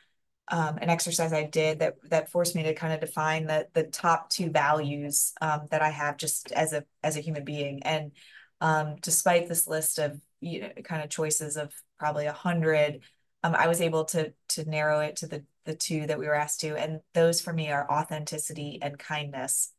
um, 0.51 0.79
an 0.79 0.89
exercise 0.89 1.33
I 1.33 1.45
did 1.45 1.81
that 1.81 1.97
that 2.09 2.31
forced 2.31 2.55
me 2.55 2.63
to 2.65 2.75
kind 2.75 2.93
of 2.93 3.01
define 3.01 3.47
the 3.47 3.69
the 3.75 3.85
top 3.85 4.31
two 4.31 4.51
values 4.51 5.33
um, 5.41 5.67
that 5.71 5.83
I 5.83 5.91
have 5.91 6.17
just 6.17 6.53
as 6.53 6.73
a 6.73 6.85
as 7.03 7.17
a 7.17 7.21
human 7.21 7.45
being. 7.45 7.83
And 7.83 8.13
um, 8.61 8.97
despite 9.01 9.49
this 9.49 9.67
list 9.67 9.99
of 9.99 10.21
you 10.41 10.61
know 10.63 10.71
kind 10.85 11.03
of 11.03 11.11
choices 11.11 11.57
of 11.57 11.73
probably 11.99 12.27
a 12.27 12.33
hundred, 12.33 13.01
um, 13.43 13.55
I 13.55 13.69
was 13.69 13.81
able 13.81 14.05
to 14.07 14.33
to 14.51 14.69
narrow 14.69 15.01
it 15.01 15.17
to 15.17 15.27
the 15.27 15.45
the 15.65 15.75
two 15.75 16.07
that 16.07 16.19
we 16.19 16.27
were 16.27 16.35
asked 16.35 16.61
to, 16.61 16.77
and 16.77 17.01
those 17.15 17.41
for 17.41 17.53
me 17.53 17.71
are 17.71 17.91
authenticity 17.91 18.79
and 18.83 18.99
kindness. 18.99 19.73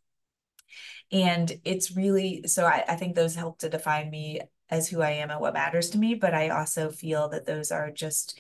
And 1.12 1.52
it's 1.66 1.96
really 1.96 2.44
so 2.48 2.66
I, 2.66 2.84
I 2.88 2.96
think 2.96 3.16
those 3.16 3.36
help 3.36 3.60
to 3.60 3.70
define 3.70 4.10
me 4.10 4.42
as 4.70 4.88
who 4.88 5.02
I 5.02 5.12
am 5.12 5.32
and 5.32 5.40
what 5.40 5.54
matters 5.54 5.90
to 5.92 5.98
me. 5.98 6.14
But 6.14 6.34
I 6.34 6.50
also 6.50 6.92
feel 6.92 7.30
that 7.30 7.46
those 7.46 7.72
are 7.72 7.90
just 7.92 8.40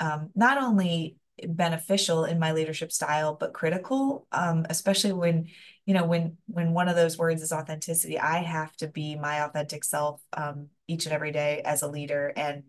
um, 0.00 0.30
not 0.34 0.62
only 0.62 1.16
beneficial 1.48 2.24
in 2.24 2.38
my 2.38 2.52
leadership 2.52 2.92
style, 2.92 3.36
but 3.38 3.52
critical, 3.52 4.26
um, 4.32 4.66
especially 4.70 5.12
when 5.12 5.48
you 5.86 5.94
know 5.94 6.04
when 6.04 6.36
when 6.46 6.72
one 6.72 6.88
of 6.88 6.96
those 6.96 7.18
words 7.18 7.42
is 7.42 7.52
authenticity 7.52 8.18
i 8.18 8.38
have 8.38 8.74
to 8.76 8.88
be 8.88 9.16
my 9.16 9.44
authentic 9.44 9.84
self 9.84 10.20
um, 10.32 10.68
each 10.88 11.06
and 11.06 11.14
every 11.14 11.32
day 11.32 11.62
as 11.64 11.82
a 11.82 11.88
leader. 11.88 12.32
And 12.36 12.64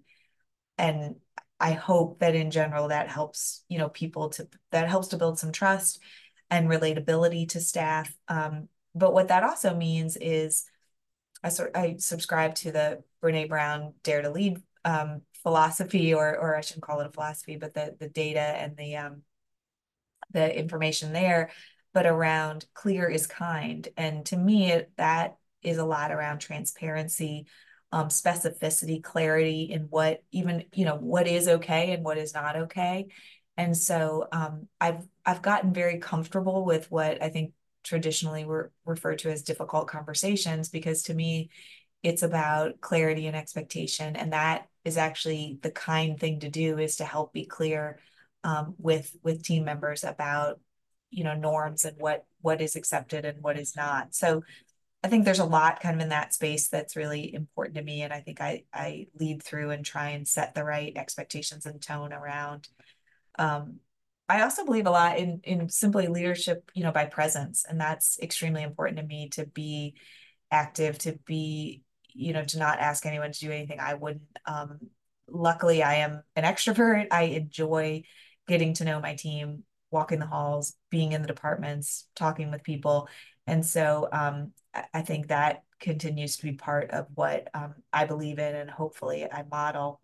and 0.77 1.15
i 1.60 1.72
hope 1.72 2.19
that 2.19 2.36
in 2.36 2.51
general 2.51 2.89
that 2.89 3.07
helps 3.07 3.63
you 3.69 3.77
know 3.77 3.89
people 3.89 4.29
to 4.29 4.48
that 4.72 4.89
helps 4.89 5.10
to 5.10 5.17
build 5.17 5.39
some 5.39 5.51
trust 5.51 6.00
and 6.51 6.69
relatability 6.69 7.50
to 7.50 7.60
staff. 7.60 8.15
Um, 8.27 8.69
but 8.93 9.13
what 9.13 9.29
that 9.29 9.43
also 9.43 9.74
means 9.75 10.17
is 10.17 10.65
i 11.43 11.50
sort 11.50 11.72
i 11.75 11.95
subscribe 11.98 12.55
to 12.55 12.72
the 12.72 13.03
Brené 13.24 13.48
Brown 13.48 13.93
dare 14.03 14.22
to 14.22 14.29
lead 14.29 14.62
um, 14.84 15.22
philosophy 15.41 16.13
or 16.13 16.38
or 16.38 16.55
i 16.55 16.62
shouldn't 16.62 16.84
call 16.84 17.00
it 17.00 17.07
a 17.07 17.12
philosophy 17.12 17.55
but 17.55 17.74
the 17.74 17.95
the 18.00 18.10
data 18.10 18.39
and 18.39 18.75
the 18.77 18.98
um 18.98 19.22
the 20.31 20.57
information 20.57 21.13
there 21.13 21.51
but 21.96 22.06
around 22.06 22.66
clear 22.74 23.08
is 23.08 23.25
kind. 23.25 23.88
And 23.96 24.25
to 24.25 24.36
me, 24.36 24.70
it, 24.70 24.92
that 24.98 25.38
is 25.64 25.78
a 25.78 25.86
lot 25.86 26.12
around 26.12 26.40
transparency, 26.40 27.48
um, 27.94 28.10
specificity, 28.10 29.02
clarity 29.02 29.72
in 29.72 29.84
what 29.84 30.22
even, 30.34 30.66
you 30.74 30.84
know, 30.84 30.98
what 30.98 31.25
is 31.25 31.48
okay 31.48 31.94
and 31.94 32.04
what 32.04 32.18
is 32.18 32.34
not 32.34 32.58
okay. 32.58 33.08
And 33.56 33.78
so 33.78 34.28
um, 34.34 34.68
I've 34.82 35.08
I've 35.25 35.42
gotten 35.42 35.74
very 35.74 36.00
comfortable 36.00 36.66
with 36.66 36.92
what 36.92 37.24
I 37.24 37.30
think 37.30 37.54
traditionally 37.82 38.44
were 38.44 38.74
referred 38.86 39.20
to 39.20 39.32
as 39.32 39.44
difficult 39.44 39.88
conversations 39.88 40.68
because 40.68 41.04
to 41.04 41.14
me 41.14 41.50
it's 42.04 42.24
about 42.24 42.82
clarity 42.82 43.28
and 43.28 43.38
expectation 43.38 44.16
and 44.16 44.34
that 44.34 44.68
is 44.84 44.98
actually 44.98 45.60
the 45.62 45.72
kind 45.72 46.20
thing 46.20 46.40
to 46.42 46.50
do 46.50 46.78
is 46.78 46.98
to 46.98 47.06
help 47.06 47.32
be 47.32 47.46
clear 47.46 48.00
um, 48.44 48.75
with 48.80 49.16
with 49.24 49.44
team 49.44 49.64
members 49.64 50.04
about 50.04 50.60
you 51.15 51.24
know 51.24 51.34
norms 51.34 51.86
and 51.86 51.95
what 51.98 52.25
what 52.41 52.60
is 52.62 52.75
accepted 52.75 53.24
and 53.24 53.41
what 53.41 53.57
is 53.57 53.75
not. 53.75 54.13
So 54.13 54.43
i 55.03 55.07
think 55.07 55.24
there's 55.24 55.39
a 55.39 55.45
lot 55.45 55.81
kind 55.81 55.95
of 55.95 56.01
in 56.01 56.10
that 56.10 56.34
space 56.34 56.67
that's 56.67 56.95
really 56.95 57.31
important 57.31 57.75
to 57.75 57.84
me 57.84 58.01
and 58.01 58.12
i 58.12 58.19
think 58.22 58.41
i 58.41 58.63
i 58.74 59.05
lead 59.19 59.43
through 59.43 59.69
and 59.69 59.86
try 59.86 60.10
and 60.10 60.27
set 60.27 60.55
the 60.55 60.63
right 60.63 60.93
expectations 60.98 61.65
and 61.65 61.81
tone 61.81 62.12
around. 62.12 62.67
Um, 63.38 63.79
i 64.27 64.41
also 64.41 64.65
believe 64.65 64.88
a 64.88 64.91
lot 64.91 65.17
in 65.17 65.41
in 65.43 65.69
simply 65.69 66.07
leadership 66.07 66.72
you 66.74 66.84
know 66.84 66.91
by 66.91 67.05
presence 67.05 67.65
and 67.69 67.79
that's 67.79 68.19
extremely 68.19 68.63
important 68.63 68.98
to 68.98 69.05
me 69.05 69.29
to 69.29 69.45
be 69.45 69.93
active 70.51 70.98
to 70.98 71.19
be 71.25 71.84
you 72.13 72.34
know 72.34 72.43
to 72.43 72.57
not 72.57 72.79
ask 72.79 73.05
anyone 73.05 73.31
to 73.31 73.39
do 73.39 73.51
anything 73.51 73.79
i 73.79 73.93
wouldn't. 73.93 74.24
Um, 74.45 74.79
luckily 75.27 75.84
i 75.84 75.95
am 75.95 76.24
an 76.36 76.43
extrovert. 76.43 77.07
I 77.12 77.24
enjoy 77.24 78.03
getting 78.48 78.74
to 78.75 78.86
know 78.86 79.00
my 79.00 79.15
team 79.15 79.63
walking 79.96 80.20
the 80.20 80.28
halls, 80.28 80.75
being 80.92 81.14
in 81.14 81.22
the 81.22 81.34
departments, 81.36 82.08
talking 82.16 82.52
with 82.52 82.64
people. 82.64 83.08
And 83.48 83.66
so 83.66 84.10
um, 84.12 84.54
I 84.94 85.02
think 85.02 85.28
that 85.28 85.64
continues 85.80 86.38
to 86.38 86.44
be 86.44 86.54
part 86.54 86.92
of 86.92 87.08
what 87.16 87.48
um, 87.54 87.75
I 87.92 88.06
believe 88.06 88.40
in 88.40 88.56
and 88.56 88.70
hopefully 88.70 89.25
I 89.32 89.44
model. 89.50 90.02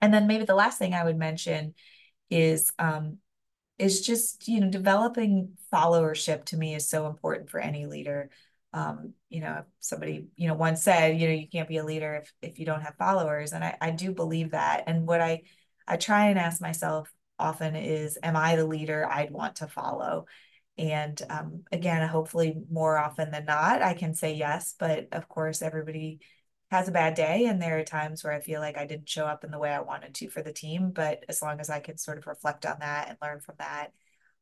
And 0.00 0.12
then 0.12 0.26
maybe 0.26 0.44
the 0.44 0.54
last 0.54 0.78
thing 0.78 0.94
I 0.94 1.04
would 1.04 1.18
mention 1.18 1.74
is 2.30 2.72
um, 2.78 3.18
is 3.78 4.06
just 4.06 4.48
you 4.48 4.60
know 4.60 4.70
developing 4.70 5.56
followership 5.72 6.44
to 6.46 6.56
me 6.56 6.74
is 6.74 6.88
so 6.88 7.06
important 7.06 7.50
for 7.50 7.60
any 7.60 7.86
leader. 7.86 8.30
um, 8.72 9.14
you 9.30 9.40
know, 9.40 9.64
somebody, 9.80 10.26
you 10.36 10.48
know, 10.48 10.54
once 10.54 10.82
said, 10.82 11.18
you 11.20 11.28
know, 11.28 11.34
you 11.34 11.48
can't 11.48 11.68
be 11.68 11.78
a 11.78 11.84
leader 11.84 12.16
if 12.16 12.32
if 12.42 12.58
you 12.58 12.66
don't 12.66 12.82
have 12.82 12.96
followers. 12.98 13.52
And 13.52 13.62
I, 13.64 13.76
I 13.80 13.90
do 13.92 14.12
believe 14.12 14.50
that. 14.50 14.84
And 14.88 15.06
what 15.06 15.20
I 15.20 15.42
I 15.86 15.96
try 15.96 16.26
and 16.26 16.38
ask 16.38 16.60
myself 16.60 17.12
often 17.38 17.76
is, 17.76 18.18
am 18.22 18.36
I 18.36 18.56
the 18.56 18.66
leader 18.66 19.06
I'd 19.08 19.30
want 19.30 19.56
to 19.56 19.68
follow? 19.68 20.26
And 20.76 21.20
um, 21.30 21.64
again, 21.70 22.06
hopefully 22.08 22.56
more 22.70 22.98
often 22.98 23.30
than 23.30 23.44
not, 23.44 23.82
I 23.82 23.94
can 23.94 24.14
say 24.14 24.34
yes. 24.34 24.74
But 24.78 25.08
of 25.12 25.28
course, 25.28 25.62
everybody 25.62 26.20
has 26.70 26.88
a 26.88 26.92
bad 26.92 27.14
day. 27.14 27.46
And 27.46 27.60
there 27.60 27.78
are 27.78 27.84
times 27.84 28.24
where 28.24 28.32
I 28.32 28.40
feel 28.40 28.60
like 28.60 28.76
I 28.76 28.86
didn't 28.86 29.08
show 29.08 29.26
up 29.26 29.44
in 29.44 29.50
the 29.50 29.58
way 29.58 29.70
I 29.70 29.80
wanted 29.80 30.14
to 30.14 30.28
for 30.28 30.42
the 30.42 30.52
team. 30.52 30.90
But 30.90 31.24
as 31.28 31.42
long 31.42 31.60
as 31.60 31.70
I 31.70 31.80
can 31.80 31.96
sort 31.96 32.18
of 32.18 32.26
reflect 32.26 32.66
on 32.66 32.76
that 32.80 33.08
and 33.08 33.18
learn 33.22 33.40
from 33.40 33.56
that, 33.58 33.92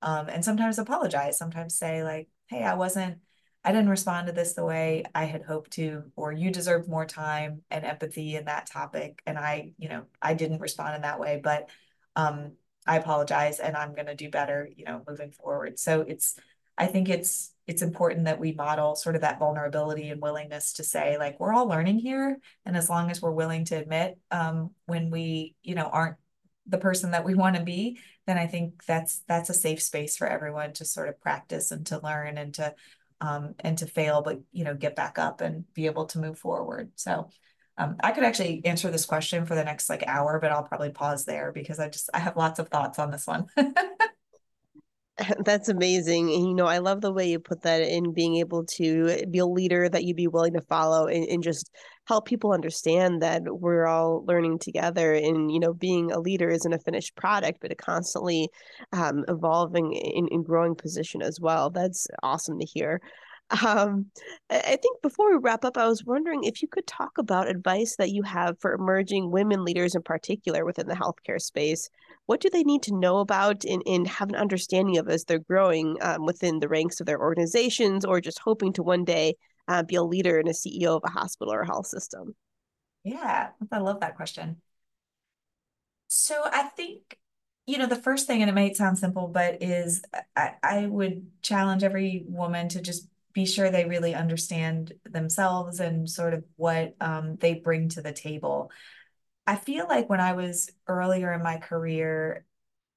um, 0.00 0.28
and 0.28 0.44
sometimes 0.44 0.78
apologize, 0.78 1.38
sometimes 1.38 1.76
say, 1.76 2.02
like, 2.02 2.28
hey, 2.46 2.64
I 2.64 2.74
wasn't 2.74 3.18
I 3.64 3.70
didn't 3.70 3.90
respond 3.90 4.26
to 4.26 4.32
this 4.32 4.54
the 4.54 4.64
way 4.64 5.04
I 5.14 5.24
had 5.24 5.42
hoped 5.42 5.72
to, 5.72 6.10
or 6.16 6.32
you 6.32 6.50
deserved 6.50 6.88
more 6.88 7.06
time 7.06 7.62
and 7.70 7.84
empathy 7.84 8.34
in 8.34 8.46
that 8.46 8.66
topic. 8.66 9.22
And 9.24 9.38
I, 9.38 9.72
you 9.78 9.88
know, 9.88 10.04
I 10.20 10.34
didn't 10.34 10.60
respond 10.60 10.96
in 10.96 11.02
that 11.02 11.20
way, 11.20 11.40
but 11.42 11.70
um, 12.16 12.52
I 12.86 12.96
apologize 12.96 13.60
and 13.60 13.76
I'm 13.76 13.94
going 13.94 14.06
to 14.06 14.14
do 14.14 14.30
better, 14.30 14.68
you 14.74 14.84
know, 14.84 15.02
moving 15.08 15.30
forward. 15.30 15.78
So 15.78 16.00
it's, 16.02 16.38
I 16.76 16.86
think 16.86 17.08
it's, 17.08 17.52
it's 17.66 17.82
important 17.82 18.24
that 18.24 18.40
we 18.40 18.52
model 18.52 18.96
sort 18.96 19.14
of 19.14 19.20
that 19.20 19.38
vulnerability 19.38 20.08
and 20.08 20.20
willingness 20.20 20.74
to 20.74 20.84
say 20.84 21.16
like, 21.18 21.38
we're 21.38 21.52
all 21.52 21.68
learning 21.68 21.98
here. 21.98 22.38
And 22.66 22.76
as 22.76 22.90
long 22.90 23.10
as 23.10 23.22
we're 23.22 23.30
willing 23.30 23.64
to 23.66 23.76
admit 23.76 24.18
um, 24.30 24.70
when 24.86 25.10
we, 25.10 25.54
you 25.62 25.74
know, 25.74 25.86
aren't 25.86 26.16
the 26.66 26.78
person 26.78 27.12
that 27.12 27.24
we 27.24 27.34
want 27.36 27.56
to 27.56 27.62
be, 27.62 28.00
then 28.26 28.38
I 28.38 28.46
think 28.46 28.84
that's, 28.84 29.22
that's 29.28 29.50
a 29.50 29.54
safe 29.54 29.82
space 29.82 30.16
for 30.16 30.26
everyone 30.26 30.72
to 30.74 30.84
sort 30.84 31.08
of 31.08 31.20
practice 31.20 31.70
and 31.70 31.86
to 31.86 32.00
learn 32.02 32.38
and 32.38 32.54
to 32.54 32.74
um, 33.22 33.54
and 33.60 33.78
to 33.78 33.86
fail, 33.86 34.20
but 34.20 34.40
you 34.50 34.64
know, 34.64 34.74
get 34.74 34.96
back 34.96 35.16
up 35.16 35.40
and 35.40 35.64
be 35.74 35.86
able 35.86 36.06
to 36.06 36.18
move 36.18 36.38
forward. 36.38 36.90
So 36.96 37.30
um, 37.78 37.96
I 38.02 38.12
could 38.12 38.24
actually 38.24 38.62
answer 38.64 38.90
this 38.90 39.06
question 39.06 39.46
for 39.46 39.54
the 39.54 39.64
next 39.64 39.88
like 39.88 40.04
hour, 40.06 40.38
but 40.40 40.52
I'll 40.52 40.62
probably 40.62 40.90
pause 40.90 41.24
there 41.24 41.52
because 41.52 41.78
I 41.78 41.88
just 41.88 42.10
I 42.12 42.18
have 42.18 42.36
lots 42.36 42.58
of 42.58 42.68
thoughts 42.68 42.98
on 42.98 43.10
this 43.10 43.26
one. 43.26 43.46
That's 45.44 45.68
amazing. 45.68 46.32
And, 46.32 46.46
you 46.46 46.54
know, 46.54 46.66
I 46.66 46.78
love 46.78 47.00
the 47.00 47.12
way 47.12 47.30
you 47.30 47.38
put 47.38 47.62
that 47.62 47.82
in 47.82 48.12
being 48.12 48.36
able 48.36 48.64
to 48.76 49.26
be 49.30 49.38
a 49.38 49.46
leader 49.46 49.88
that 49.88 50.04
you'd 50.04 50.16
be 50.16 50.26
willing 50.26 50.54
to 50.54 50.60
follow 50.62 51.06
and, 51.06 51.24
and 51.28 51.42
just 51.42 51.70
help 52.06 52.26
people 52.26 52.52
understand 52.52 53.22
that 53.22 53.42
we're 53.44 53.86
all 53.86 54.24
learning 54.26 54.58
together 54.58 55.12
and 55.12 55.52
you 55.52 55.60
know 55.60 55.72
being 55.72 56.10
a 56.10 56.18
leader 56.18 56.48
isn't 56.48 56.72
a 56.72 56.78
finished 56.80 57.14
product 57.14 57.58
but 57.60 57.70
a 57.70 57.76
constantly 57.76 58.48
um, 58.92 59.24
evolving 59.28 59.96
and 60.32 60.44
growing 60.44 60.74
position 60.74 61.22
as 61.22 61.38
well 61.40 61.70
that's 61.70 62.08
awesome 62.24 62.58
to 62.58 62.66
hear 62.66 63.00
um, 63.64 64.06
I 64.50 64.76
think 64.76 65.02
before 65.02 65.30
we 65.30 65.38
wrap 65.38 65.64
up, 65.64 65.76
I 65.76 65.86
was 65.86 66.04
wondering 66.04 66.44
if 66.44 66.62
you 66.62 66.68
could 66.68 66.86
talk 66.86 67.18
about 67.18 67.48
advice 67.48 67.96
that 67.96 68.10
you 68.10 68.22
have 68.22 68.58
for 68.60 68.72
emerging 68.72 69.30
women 69.30 69.64
leaders 69.64 69.94
in 69.94 70.02
particular 70.02 70.64
within 70.64 70.88
the 70.88 70.94
healthcare 70.94 71.40
space. 71.40 71.90
What 72.26 72.40
do 72.40 72.48
they 72.50 72.62
need 72.62 72.82
to 72.84 72.96
know 72.96 73.18
about 73.18 73.64
and, 73.64 73.82
and 73.86 74.06
have 74.08 74.30
an 74.30 74.36
understanding 74.36 74.96
of 74.98 75.08
as 75.08 75.24
they're 75.24 75.38
growing 75.38 75.98
um, 76.00 76.24
within 76.24 76.60
the 76.60 76.68
ranks 76.68 77.00
of 77.00 77.06
their 77.06 77.20
organizations 77.20 78.04
or 78.04 78.20
just 78.20 78.38
hoping 78.38 78.72
to 78.74 78.82
one 78.82 79.04
day 79.04 79.34
uh, 79.68 79.82
be 79.82 79.96
a 79.96 80.02
leader 80.02 80.38
and 80.38 80.48
a 80.48 80.52
CEO 80.52 80.96
of 80.96 81.02
a 81.04 81.10
hospital 81.10 81.52
or 81.52 81.60
a 81.60 81.66
health 81.66 81.86
system? 81.86 82.34
Yeah, 83.04 83.50
I 83.70 83.78
love 83.78 84.00
that 84.00 84.16
question. 84.16 84.62
So 86.06 86.42
I 86.44 86.64
think, 86.64 87.18
you 87.66 87.78
know, 87.78 87.86
the 87.86 87.96
first 87.96 88.26
thing, 88.26 88.42
and 88.42 88.50
it 88.50 88.54
might 88.54 88.76
sound 88.76 88.98
simple, 88.98 89.28
but 89.28 89.62
is 89.62 90.02
I, 90.36 90.52
I 90.62 90.86
would 90.86 91.26
challenge 91.42 91.82
every 91.82 92.24
woman 92.28 92.68
to 92.70 92.80
just 92.80 93.08
be 93.32 93.46
sure 93.46 93.70
they 93.70 93.84
really 93.84 94.14
understand 94.14 94.92
themselves 95.04 95.80
and 95.80 96.08
sort 96.08 96.34
of 96.34 96.44
what 96.56 96.94
um, 97.00 97.36
they 97.36 97.54
bring 97.54 97.88
to 97.90 98.02
the 98.02 98.12
table. 98.12 98.70
I 99.46 99.56
feel 99.56 99.86
like 99.88 100.08
when 100.08 100.20
I 100.20 100.34
was 100.34 100.70
earlier 100.86 101.32
in 101.32 101.42
my 101.42 101.58
career, 101.58 102.44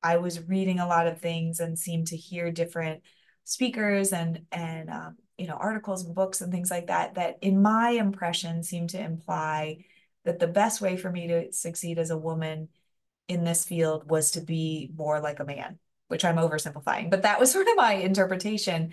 I 0.04 0.18
was 0.18 0.48
reading 0.48 0.80
a 0.80 0.88
lot 0.88 1.08
of 1.08 1.20
things 1.20 1.60
and 1.60 1.80
seemed 1.80 2.08
to 2.08 2.18
hear 2.18 2.52
different 2.52 3.02
speakers 3.46 4.12
and 4.12 4.42
and 4.52 4.90
um, 4.90 5.18
you 5.38 5.48
know 5.48 5.56
articles 5.56 6.04
and 6.04 6.16
books 6.16 6.42
and 6.42 6.52
things 6.52 6.72
like 6.72 6.88
that 6.88 7.16
that 7.16 7.38
in 7.42 7.62
my 7.62 7.92
impression 7.92 8.64
seemed 8.64 8.90
to 8.90 9.00
imply 9.00 9.78
that 10.26 10.40
the 10.40 10.48
best 10.48 10.82
way 10.82 10.98
for 10.98 11.12
me 11.12 11.28
to 11.28 11.54
succeed 11.54 12.00
as 12.00 12.10
a 12.10 12.18
woman 12.18 12.68
in 13.28 13.44
this 13.44 13.64
field 13.64 14.10
was 14.10 14.32
to 14.32 14.42
be 14.42 14.92
more 14.98 15.20
like 15.20 15.40
a 15.40 15.46
man 15.46 15.78
which 16.08 16.26
i'm 16.26 16.38
oversimplifying 16.38 17.10
but 17.10 17.22
that 17.22 17.40
was 17.40 17.52
sort 17.54 17.68
of 17.68 17.78
my 17.78 17.94
interpretation 17.94 18.92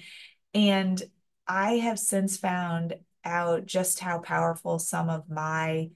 and 0.54 1.02
i 1.46 1.74
have 1.74 1.98
since 1.98 2.36
found 2.36 2.94
out 3.24 3.66
just 3.66 4.00
how 4.00 4.18
powerful 4.18 4.78
some 4.78 5.08
of 5.08 5.28
my 5.30 5.90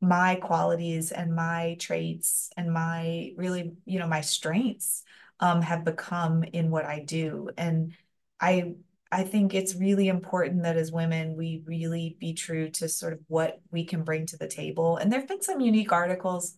my 0.00 0.34
qualities 0.36 1.12
and 1.12 1.34
my 1.34 1.76
traits 1.78 2.50
and 2.56 2.72
my 2.72 3.32
really 3.36 3.72
you 3.84 3.98
know 3.98 4.06
my 4.06 4.20
strengths 4.20 5.04
um, 5.40 5.62
have 5.62 5.84
become 5.84 6.42
in 6.42 6.70
what 6.70 6.84
i 6.84 7.00
do 7.00 7.50
and 7.56 7.92
i 8.40 8.74
I 9.12 9.24
think 9.24 9.52
it's 9.52 9.74
really 9.74 10.08
important 10.08 10.62
that 10.62 10.78
as 10.78 10.90
women, 10.90 11.36
we 11.36 11.62
really 11.66 12.16
be 12.18 12.32
true 12.32 12.70
to 12.70 12.88
sort 12.88 13.12
of 13.12 13.20
what 13.28 13.60
we 13.70 13.84
can 13.84 14.04
bring 14.04 14.24
to 14.26 14.38
the 14.38 14.48
table. 14.48 14.96
And 14.96 15.12
there 15.12 15.20
have 15.20 15.28
been 15.28 15.42
some 15.42 15.60
unique 15.60 15.92
articles 15.92 16.56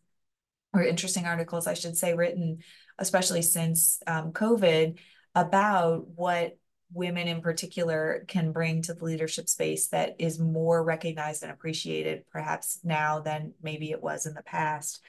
or 0.72 0.84
interesting 0.84 1.26
articles, 1.26 1.66
I 1.66 1.74
should 1.74 1.96
say, 1.96 2.14
written, 2.14 2.58
especially 2.96 3.42
since 3.42 4.00
um, 4.06 4.32
COVID, 4.32 4.98
about 5.34 6.06
what 6.14 6.56
women 6.94 7.28
in 7.28 7.40
particular 7.40 8.24
can 8.28 8.52
bring 8.52 8.82
to 8.82 8.94
the 8.94 9.04
leadership 9.04 9.48
space 9.48 9.88
that 9.88 10.16
is 10.18 10.38
more 10.38 10.82
recognized 10.82 11.42
and 11.42 11.52
appreciated 11.52 12.24
perhaps 12.30 12.80
now 12.84 13.20
than 13.20 13.52
maybe 13.62 13.90
it 13.90 14.02
was 14.02 14.26
in 14.26 14.34
the 14.34 14.42
past. 14.42 15.00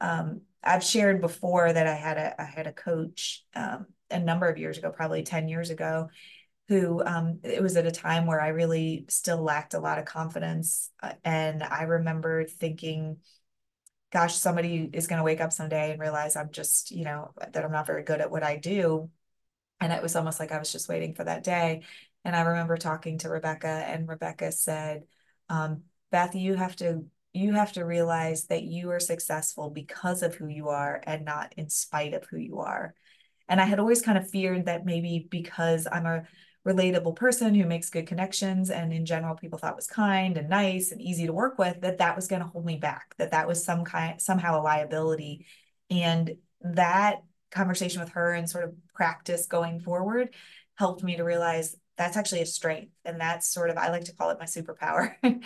Um, 0.00 0.42
I've 0.62 0.84
shared 0.84 1.20
before 1.20 1.72
that 1.72 1.86
I 1.86 1.94
had 1.94 2.16
a 2.16 2.40
I 2.40 2.44
had 2.44 2.66
a 2.66 2.72
coach 2.72 3.44
um, 3.54 3.86
a 4.10 4.18
number 4.18 4.48
of 4.48 4.58
years 4.58 4.78
ago, 4.78 4.90
probably 4.90 5.22
10 5.22 5.48
years 5.48 5.70
ago, 5.70 6.08
who 6.68 7.02
um, 7.04 7.40
it 7.42 7.62
was 7.62 7.76
at 7.76 7.86
a 7.86 7.90
time 7.90 8.26
where 8.26 8.40
I 8.40 8.48
really 8.48 9.04
still 9.08 9.42
lacked 9.42 9.74
a 9.74 9.80
lot 9.80 9.98
of 9.98 10.04
confidence. 10.04 10.90
Uh, 11.02 11.12
and 11.24 11.62
I 11.62 11.82
remember 11.82 12.44
thinking, 12.44 13.18
gosh, 14.12 14.36
somebody 14.36 14.88
is 14.92 15.06
going 15.06 15.18
to 15.18 15.24
wake 15.24 15.40
up 15.40 15.52
someday 15.52 15.90
and 15.90 16.00
realize 16.00 16.36
I'm 16.36 16.50
just, 16.50 16.90
you 16.90 17.04
know, 17.04 17.32
that 17.52 17.64
I'm 17.64 17.72
not 17.72 17.86
very 17.86 18.02
good 18.02 18.20
at 18.20 18.30
what 18.30 18.42
I 18.42 18.56
do. 18.56 19.10
And 19.80 19.92
it 19.92 20.02
was 20.02 20.16
almost 20.16 20.40
like 20.40 20.52
I 20.52 20.58
was 20.58 20.72
just 20.72 20.88
waiting 20.88 21.14
for 21.14 21.24
that 21.24 21.44
day. 21.44 21.82
And 22.24 22.34
I 22.34 22.42
remember 22.42 22.76
talking 22.76 23.18
to 23.18 23.28
Rebecca, 23.28 23.66
and 23.68 24.08
Rebecca 24.08 24.50
said, 24.50 25.04
um, 25.48 25.82
Beth, 26.10 26.34
you 26.34 26.54
have 26.54 26.76
to 26.76 27.04
you 27.36 27.52
have 27.54 27.72
to 27.72 27.84
realize 27.84 28.44
that 28.46 28.62
you 28.62 28.90
are 28.92 29.00
successful 29.00 29.68
because 29.68 30.22
of 30.22 30.36
who 30.36 30.46
you 30.46 30.68
are 30.68 31.02
and 31.04 31.24
not 31.24 31.52
in 31.56 31.68
spite 31.68 32.14
of 32.14 32.24
who 32.30 32.36
you 32.36 32.60
are. 32.60 32.94
And 33.48 33.60
I 33.60 33.64
had 33.64 33.80
always 33.80 34.02
kind 34.02 34.16
of 34.16 34.30
feared 34.30 34.66
that 34.66 34.86
maybe 34.86 35.26
because 35.28 35.88
I'm 35.90 36.06
a 36.06 36.22
relatable 36.66 37.16
person 37.16 37.54
who 37.54 37.66
makes 37.66 37.90
good 37.90 38.06
connections 38.06 38.70
and 38.70 38.92
in 38.92 39.04
general 39.04 39.34
people 39.34 39.58
thought 39.58 39.76
was 39.76 39.86
kind 39.86 40.38
and 40.38 40.48
nice 40.48 40.92
and 40.92 41.00
easy 41.00 41.26
to 41.26 41.32
work 41.32 41.58
with 41.58 41.80
that 41.82 41.98
that 41.98 42.16
was 42.16 42.26
going 42.26 42.40
to 42.40 42.48
hold 42.48 42.64
me 42.64 42.76
back 42.76 43.14
that 43.18 43.32
that 43.32 43.46
was 43.46 43.62
some 43.62 43.84
kind 43.84 44.20
somehow 44.20 44.58
a 44.58 44.62
liability 44.62 45.44
and 45.90 46.36
that 46.62 47.22
conversation 47.54 48.00
with 48.00 48.10
her 48.10 48.32
and 48.32 48.48
sort 48.48 48.64
of 48.64 48.74
practice 48.94 49.46
going 49.46 49.80
forward 49.80 50.34
helped 50.76 51.02
me 51.02 51.16
to 51.16 51.24
realize 51.24 51.76
that's 51.96 52.16
actually 52.16 52.40
a 52.42 52.46
strength 52.46 52.92
and 53.04 53.20
that's 53.20 53.52
sort 53.52 53.70
of 53.70 53.76
i 53.76 53.88
like 53.88 54.04
to 54.04 54.14
call 54.14 54.30
it 54.30 54.38
my 54.38 54.46
superpower. 54.46 55.14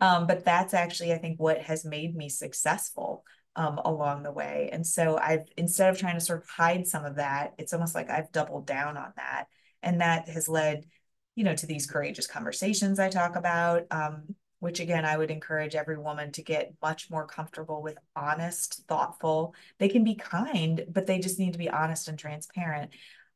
Um, 0.00 0.26
but 0.26 0.44
that's 0.44 0.74
actually 0.74 1.12
i 1.12 1.18
think 1.18 1.38
what 1.38 1.60
has 1.60 1.84
made 1.84 2.16
me 2.16 2.28
successful 2.28 3.24
um, 3.54 3.78
along 3.84 4.22
the 4.22 4.32
way. 4.32 4.70
And 4.72 4.86
so 4.86 5.16
i've 5.18 5.46
instead 5.56 5.90
of 5.90 5.98
trying 5.98 6.18
to 6.18 6.24
sort 6.24 6.42
of 6.42 6.48
hide 6.48 6.86
some 6.86 7.04
of 7.04 7.16
that 7.16 7.52
it's 7.58 7.72
almost 7.72 7.94
like 7.94 8.10
i've 8.10 8.32
doubled 8.32 8.66
down 8.66 8.96
on 8.96 9.12
that. 9.16 9.46
And 9.82 10.00
that 10.00 10.28
has 10.28 10.48
led 10.48 10.86
you 11.34 11.44
know 11.44 11.54
to 11.54 11.66
these 11.66 11.86
courageous 11.86 12.26
conversations 12.26 12.98
i 12.98 13.08
talk 13.08 13.36
about 13.36 13.84
um, 13.90 14.34
which 14.62 14.78
again 14.78 15.04
i 15.04 15.16
would 15.16 15.30
encourage 15.30 15.74
every 15.74 15.98
woman 15.98 16.30
to 16.30 16.42
get 16.42 16.72
much 16.80 17.10
more 17.10 17.26
comfortable 17.26 17.82
with 17.82 17.98
honest 18.14 18.84
thoughtful 18.86 19.54
they 19.78 19.88
can 19.88 20.04
be 20.04 20.14
kind 20.14 20.84
but 20.88 21.06
they 21.06 21.18
just 21.18 21.40
need 21.40 21.52
to 21.52 21.58
be 21.58 21.68
honest 21.68 22.06
and 22.06 22.18
transparent 22.18 22.92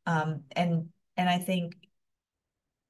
um, 0.06 0.44
and 0.52 0.88
and 1.16 1.28
i 1.28 1.38
think 1.38 1.74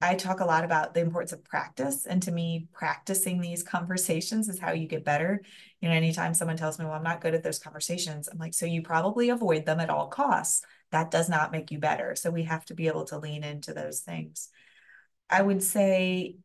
I 0.02 0.14
talk 0.14 0.40
a 0.40 0.44
lot 0.44 0.64
about 0.64 0.92
the 0.92 1.00
importance 1.00 1.32
of 1.32 1.42
practice. 1.42 2.04
And 2.04 2.22
to 2.24 2.30
me, 2.30 2.68
practicing 2.74 3.40
these 3.40 3.62
conversations 3.62 4.46
is 4.48 4.58
how 4.58 4.72
you 4.72 4.86
get 4.86 5.06
better. 5.06 5.40
You 5.80 5.88
know, 5.88 5.94
anytime 5.94 6.34
someone 6.34 6.58
tells 6.58 6.78
me, 6.78 6.84
well, 6.84 6.94
I'm 6.94 7.02
not 7.02 7.22
good 7.22 7.34
at 7.34 7.42
those 7.42 7.58
conversations, 7.58 8.28
I'm 8.28 8.36
like, 8.36 8.52
so 8.52 8.66
you 8.66 8.82
probably 8.82 9.30
avoid 9.30 9.64
them 9.64 9.80
at 9.80 9.88
all 9.88 10.08
costs 10.08 10.62
that 10.92 11.10
does 11.10 11.28
not 11.28 11.50
make 11.50 11.70
you 11.70 11.78
better. 11.78 12.14
So 12.14 12.30
we 12.30 12.44
have 12.44 12.64
to 12.66 12.74
be 12.74 12.88
able 12.88 13.04
to 13.06 13.18
lean 13.18 13.42
into 13.42 13.72
those 13.72 14.00
things. 14.00 14.50
I 15.30 15.42
would 15.42 15.62
say, 15.62 16.36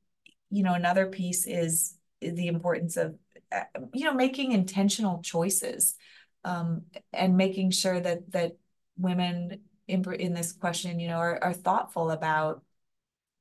you 0.52 0.64
know, 0.64 0.74
another 0.74 1.08
piece 1.08 1.48
is 1.48 1.96
the 2.22 2.48
importance 2.48 2.98
of, 2.98 3.16
uh, 3.52 3.64
you 3.94 4.06
know, 4.06 4.14
making 4.14 4.52
intentional 4.52 5.22
choices 5.22 5.96
um, 6.44 6.84
and 7.14 7.38
making 7.38 7.72
sure 7.72 8.00
that 8.00 8.32
that 8.32 8.58
women 8.98 9.62
in, 9.88 10.04
in 10.14 10.34
this 10.34 10.52
question, 10.52 11.00
you 11.00 11.08
know, 11.08 11.18
are, 11.18 11.44
are 11.44 11.54
thoughtful 11.54 12.12
about 12.12 12.64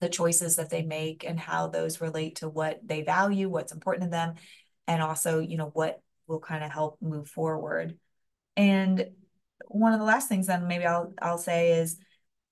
the 0.00 0.08
choices 0.08 0.56
that 0.56 0.70
they 0.70 0.82
make 0.82 1.24
and 1.24 1.38
how 1.38 1.66
those 1.66 2.00
relate 2.00 2.36
to 2.36 2.48
what 2.48 2.80
they 2.82 3.02
value, 3.02 3.48
what's 3.48 3.72
important 3.72 4.04
to 4.04 4.10
them, 4.10 4.34
and 4.86 5.02
also, 5.02 5.40
you 5.40 5.58
know, 5.58 5.70
what 5.74 6.00
will 6.26 6.40
kind 6.40 6.64
of 6.64 6.70
help 6.70 6.96
move 7.02 7.28
forward. 7.28 7.98
And 8.56 9.10
one 9.66 9.92
of 9.92 9.98
the 9.98 10.06
last 10.06 10.28
things 10.28 10.46
then 10.46 10.66
maybe 10.66 10.86
I'll 10.86 11.12
I'll 11.20 11.38
say 11.38 11.80
is 11.80 11.98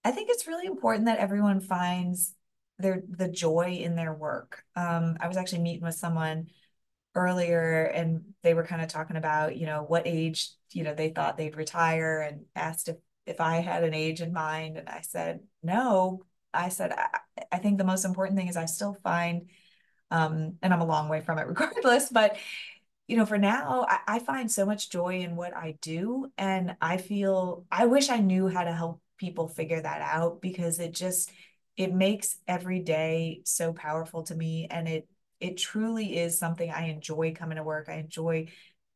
I 0.05 0.11
think 0.11 0.29
it's 0.31 0.47
really 0.47 0.67
important 0.67 1.07
that 1.07 1.19
everyone 1.19 1.61
finds 1.61 2.35
their 2.79 3.03
the 3.09 3.29
joy 3.29 3.79
in 3.81 3.97
their 3.97 4.13
work. 4.13 4.63
Um, 4.77 5.17
I 5.21 5.29
was 5.29 5.37
actually 5.37 5.61
meeting 5.63 5.85
with 5.85 5.95
someone 5.95 6.49
earlier 7.15 7.85
and 7.85 8.23
they 8.43 8.55
were 8.55 8.65
kind 8.65 8.83
of 8.83 8.89
talking 8.89 9.17
about, 9.17 9.57
you 9.57 9.67
know, 9.67 9.83
what 9.83 10.07
age, 10.07 10.51
you 10.73 10.85
know, 10.85 10.95
they 10.95 11.11
thought 11.11 11.37
they'd 11.37 11.57
retire 11.57 12.21
and 12.21 12.45
asked 12.55 12.89
if 12.89 12.97
if 13.27 13.41
I 13.43 13.57
had 13.57 13.85
an 13.85 13.93
age 13.93 14.23
in 14.23 14.33
mind. 14.33 14.79
And 14.79 14.89
I 14.89 15.03
said, 15.03 15.41
no. 15.63 16.23
I 16.55 16.71
said, 16.71 16.93
I, 16.93 17.19
I 17.53 17.59
think 17.59 17.77
the 17.77 17.85
most 17.85 18.07
important 18.07 18.39
thing 18.39 18.49
is 18.49 18.57
I 18.57 18.65
still 18.65 18.97
find, 19.03 19.51
um, 20.11 20.55
and 20.63 20.73
I'm 20.73 20.81
a 20.81 20.87
long 20.87 21.11
way 21.11 21.21
from 21.21 21.39
it 21.39 21.47
regardless, 21.47 22.09
but 22.09 22.39
you 23.07 23.17
know, 23.17 23.27
for 23.27 23.39
now, 23.39 23.87
I, 23.89 23.99
I 24.07 24.19
find 24.19 24.51
so 24.51 24.67
much 24.67 24.91
joy 24.91 25.21
in 25.21 25.35
what 25.35 25.57
I 25.57 25.79
do. 25.81 26.31
And 26.37 26.77
I 26.81 26.99
feel, 26.99 27.65
I 27.73 27.87
wish 27.87 28.11
I 28.11 28.19
knew 28.19 28.49
how 28.49 28.65
to 28.65 28.73
help 28.73 29.01
people 29.17 29.49
figure 29.49 29.81
that 29.81 30.03
out 30.03 30.43
because 30.43 30.79
it 30.79 30.93
just, 30.95 31.31
it 31.79 31.95
makes 31.95 32.37
every 32.49 32.81
day 32.81 33.41
so 33.45 33.73
powerful 33.73 34.25
to 34.25 34.35
me. 34.35 34.67
And 34.69 34.89
it, 34.89 35.09
it 35.41 35.57
truly 35.57 36.19
is 36.19 36.37
something 36.37 36.69
I 36.69 36.89
enjoy 36.89 37.33
coming 37.35 37.57
to 37.57 37.63
work. 37.63 37.89
I 37.89 37.95
enjoy, 37.95 38.49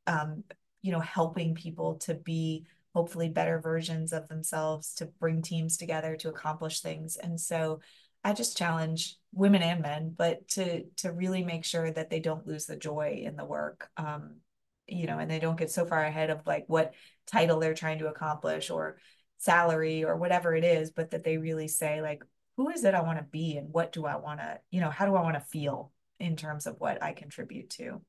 um, 0.08 0.42
you 0.82 0.90
know, 0.90 1.00
helping 1.00 1.54
people 1.54 1.94
to 2.00 2.14
be 2.14 2.66
hopefully 2.92 3.28
better 3.28 3.60
versions 3.60 4.12
of 4.12 4.26
themselves, 4.26 4.94
to 4.94 5.06
bring 5.06 5.42
teams 5.42 5.76
together 5.76 6.16
to 6.16 6.28
accomplish 6.28 6.80
things. 6.80 7.16
And 7.16 7.40
so 7.40 7.80
I 8.24 8.32
just 8.32 8.58
challenge 8.58 9.16
women 9.32 9.62
and 9.62 9.80
men, 9.80 10.14
but 10.18 10.46
to 10.48 10.82
to 10.98 11.12
really 11.12 11.44
make 11.44 11.64
sure 11.64 11.90
that 11.90 12.10
they 12.10 12.18
don't 12.18 12.46
lose 12.46 12.66
the 12.66 12.76
joy 12.76 13.22
in 13.24 13.36
the 13.36 13.44
work. 13.44 13.88
Um, 13.96 14.40
you 14.88 15.06
know, 15.06 15.20
and 15.20 15.30
they 15.30 15.38
don't 15.38 15.58
get 15.58 15.70
so 15.70 15.86
far 15.86 16.04
ahead 16.04 16.30
of 16.30 16.44
like 16.46 16.64
what 16.66 16.94
title 17.26 17.60
they're 17.60 17.74
trying 17.74 18.00
to 18.00 18.08
accomplish 18.08 18.70
or 18.70 18.98
salary 19.38 20.04
or 20.04 20.16
whatever 20.16 20.54
it 20.54 20.64
is, 20.64 20.90
but 20.90 21.12
that 21.12 21.22
they 21.22 21.38
really 21.38 21.68
say 21.68 22.02
like, 22.02 22.24
who 22.62 22.70
is 22.70 22.84
it 22.84 22.94
I 22.94 23.02
want 23.02 23.18
to 23.18 23.24
be 23.24 23.56
and 23.56 23.72
what 23.72 23.90
do 23.90 24.06
I 24.06 24.16
want 24.16 24.38
to, 24.38 24.60
you 24.70 24.80
know, 24.80 24.90
how 24.90 25.04
do 25.04 25.16
I 25.16 25.22
want 25.22 25.34
to 25.34 25.40
feel 25.40 25.90
in 26.20 26.36
terms 26.36 26.66
of 26.66 26.76
what 26.78 27.02
I 27.02 27.12
contribute 27.12 27.70
to? 27.70 28.00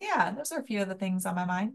Yeah, 0.00 0.30
those 0.30 0.52
are 0.52 0.60
a 0.60 0.64
few 0.64 0.80
of 0.80 0.88
the 0.88 0.94
things 0.94 1.26
on 1.26 1.34
my 1.34 1.44
mind. 1.44 1.72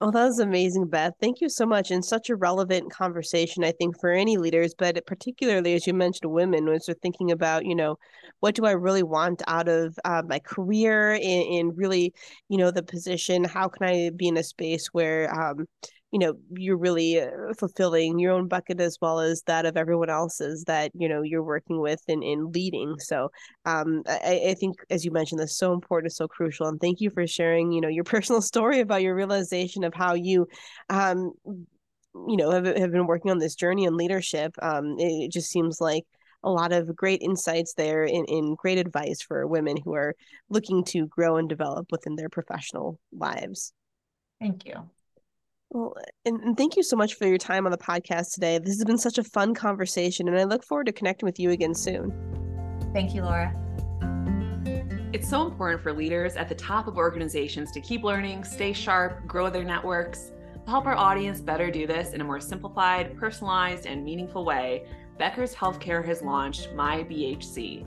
Oh, 0.00 0.10
that 0.10 0.24
was 0.24 0.38
amazing, 0.38 0.86
Beth. 0.86 1.12
Thank 1.20 1.42
you 1.42 1.50
so 1.50 1.66
much. 1.66 1.90
And 1.90 2.02
such 2.02 2.30
a 2.30 2.36
relevant 2.36 2.90
conversation, 2.90 3.62
I 3.62 3.72
think, 3.72 4.00
for 4.00 4.10
any 4.10 4.38
leaders, 4.38 4.74
but 4.74 5.04
particularly 5.04 5.74
as 5.74 5.86
you 5.86 5.92
mentioned, 5.92 6.32
women, 6.32 6.66
as 6.70 6.86
they're 6.86 6.94
thinking 7.02 7.30
about, 7.30 7.66
you 7.66 7.74
know, 7.74 7.98
what 8.38 8.54
do 8.54 8.64
I 8.64 8.70
really 8.70 9.02
want 9.02 9.42
out 9.48 9.68
of 9.68 9.98
uh, 10.06 10.22
my 10.26 10.38
career 10.38 11.18
in, 11.20 11.72
really, 11.76 12.14
you 12.48 12.56
know, 12.56 12.70
the 12.70 12.82
position? 12.82 13.44
How 13.44 13.68
can 13.68 13.86
I 13.86 14.10
be 14.16 14.28
in 14.28 14.38
a 14.38 14.42
space 14.42 14.86
where, 14.92 15.30
um, 15.38 15.66
you 16.12 16.18
know 16.18 16.34
you're 16.52 16.76
really 16.76 17.20
uh, 17.20 17.28
fulfilling 17.58 18.18
your 18.18 18.32
own 18.32 18.48
bucket 18.48 18.80
as 18.80 18.98
well 19.00 19.20
as 19.20 19.42
that 19.42 19.66
of 19.66 19.76
everyone 19.76 20.10
else's 20.10 20.64
that 20.64 20.90
you 20.94 21.08
know 21.08 21.22
you're 21.22 21.42
working 21.42 21.80
with 21.80 22.00
and 22.08 22.22
in 22.22 22.50
leading 22.52 22.98
so 22.98 23.30
um 23.64 24.02
I, 24.06 24.48
I 24.48 24.54
think 24.54 24.76
as 24.90 25.04
you 25.04 25.10
mentioned 25.10 25.40
that's 25.40 25.56
so 25.56 25.72
important 25.72 26.12
so 26.12 26.26
crucial 26.26 26.66
and 26.66 26.80
thank 26.80 27.00
you 27.00 27.10
for 27.10 27.26
sharing 27.26 27.72
you 27.72 27.80
know 27.80 27.88
your 27.88 28.04
personal 28.14 28.42
story 28.42 28.80
about 28.80 29.02
your 29.02 29.14
realization 29.14 29.84
of 29.84 29.94
how 29.94 30.14
you 30.14 30.46
um 30.88 31.32
you 31.44 32.36
know 32.36 32.50
have, 32.50 32.66
have 32.66 32.92
been 32.92 33.06
working 33.06 33.30
on 33.30 33.38
this 33.38 33.54
journey 33.54 33.84
in 33.84 33.96
leadership 33.96 34.54
um 34.62 34.96
it, 34.98 35.24
it 35.24 35.32
just 35.32 35.50
seems 35.50 35.80
like 35.80 36.04
a 36.42 36.50
lot 36.50 36.72
of 36.72 36.96
great 36.96 37.20
insights 37.22 37.74
there 37.74 38.04
in, 38.04 38.24
in 38.24 38.54
great 38.54 38.78
advice 38.78 39.20
for 39.20 39.46
women 39.46 39.76
who 39.84 39.94
are 39.94 40.14
looking 40.48 40.82
to 40.84 41.06
grow 41.06 41.36
and 41.36 41.50
develop 41.50 41.86
within 41.90 42.16
their 42.16 42.30
professional 42.30 42.98
lives. 43.12 43.74
Thank 44.40 44.64
you. 44.64 44.88
Well, 45.72 45.94
and, 46.24 46.40
and, 46.40 46.56
thank 46.56 46.76
you 46.76 46.82
so 46.82 46.96
much 46.96 47.14
for 47.14 47.28
your 47.28 47.38
time 47.38 47.64
on 47.64 47.70
the 47.70 47.78
podcast 47.78 48.34
today. 48.34 48.58
This 48.58 48.76
has 48.76 48.84
been 48.84 48.98
such 48.98 49.18
a 49.18 49.24
fun 49.24 49.54
conversation, 49.54 50.26
and 50.26 50.36
I 50.36 50.42
look 50.42 50.64
forward 50.64 50.86
to 50.86 50.92
connecting 50.92 51.26
with 51.26 51.38
you 51.38 51.50
again 51.50 51.74
soon. 51.74 52.12
Thank 52.92 53.14
you, 53.14 53.22
Laura. 53.22 53.54
It's 55.12 55.28
so 55.28 55.46
important 55.46 55.80
for 55.80 55.92
leaders 55.92 56.34
at 56.34 56.48
the 56.48 56.56
top 56.56 56.88
of 56.88 56.96
organizations 56.96 57.70
to 57.72 57.80
keep 57.80 58.02
learning, 58.02 58.42
stay 58.42 58.72
sharp, 58.72 59.24
grow 59.28 59.48
their 59.48 59.62
networks. 59.62 60.32
To 60.64 60.70
help 60.70 60.86
our 60.86 60.96
audience 60.96 61.40
better 61.40 61.70
do 61.70 61.86
this 61.86 62.14
in 62.14 62.20
a 62.20 62.24
more 62.24 62.40
simplified, 62.40 63.16
personalized, 63.16 63.86
and 63.86 64.04
meaningful 64.04 64.44
way, 64.44 64.86
Becker's 65.18 65.54
Healthcare 65.54 66.04
has 66.04 66.20
launched 66.20 66.72
My 66.74 67.04
BHC. 67.04 67.86